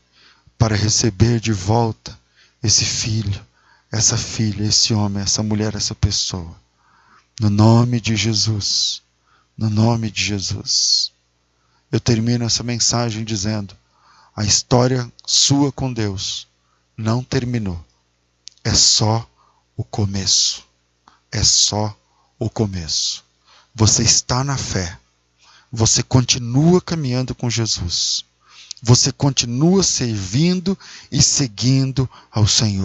para 0.58 0.76
receber 0.76 1.40
de 1.40 1.54
volta 1.54 2.18
esse 2.62 2.84
filho, 2.84 3.42
essa 3.90 4.18
filha, 4.18 4.64
esse 4.64 4.92
homem, 4.92 5.22
essa 5.22 5.42
mulher, 5.42 5.74
essa 5.74 5.94
pessoa. 5.94 6.65
No 7.38 7.50
nome 7.50 8.00
de 8.00 8.16
Jesus. 8.16 9.02
No 9.56 9.68
nome 9.68 10.10
de 10.10 10.24
Jesus. 10.24 11.12
Eu 11.92 12.00
termino 12.00 12.44
essa 12.44 12.62
mensagem 12.62 13.24
dizendo: 13.24 13.76
a 14.34 14.44
história 14.44 15.10
sua 15.26 15.70
com 15.70 15.92
Deus 15.92 16.46
não 16.96 17.22
terminou. 17.22 17.82
É 18.64 18.74
só 18.74 19.28
o 19.76 19.84
começo. 19.84 20.64
É 21.30 21.42
só 21.42 21.96
o 22.38 22.48
começo. 22.48 23.24
Você 23.74 24.02
está 24.02 24.42
na 24.42 24.56
fé. 24.56 24.98
Você 25.70 26.02
continua 26.02 26.80
caminhando 26.80 27.34
com 27.34 27.50
Jesus. 27.50 28.24
Você 28.82 29.12
continua 29.12 29.82
servindo 29.82 30.78
e 31.10 31.22
seguindo 31.22 32.08
ao 32.30 32.46
Senhor. 32.46 32.84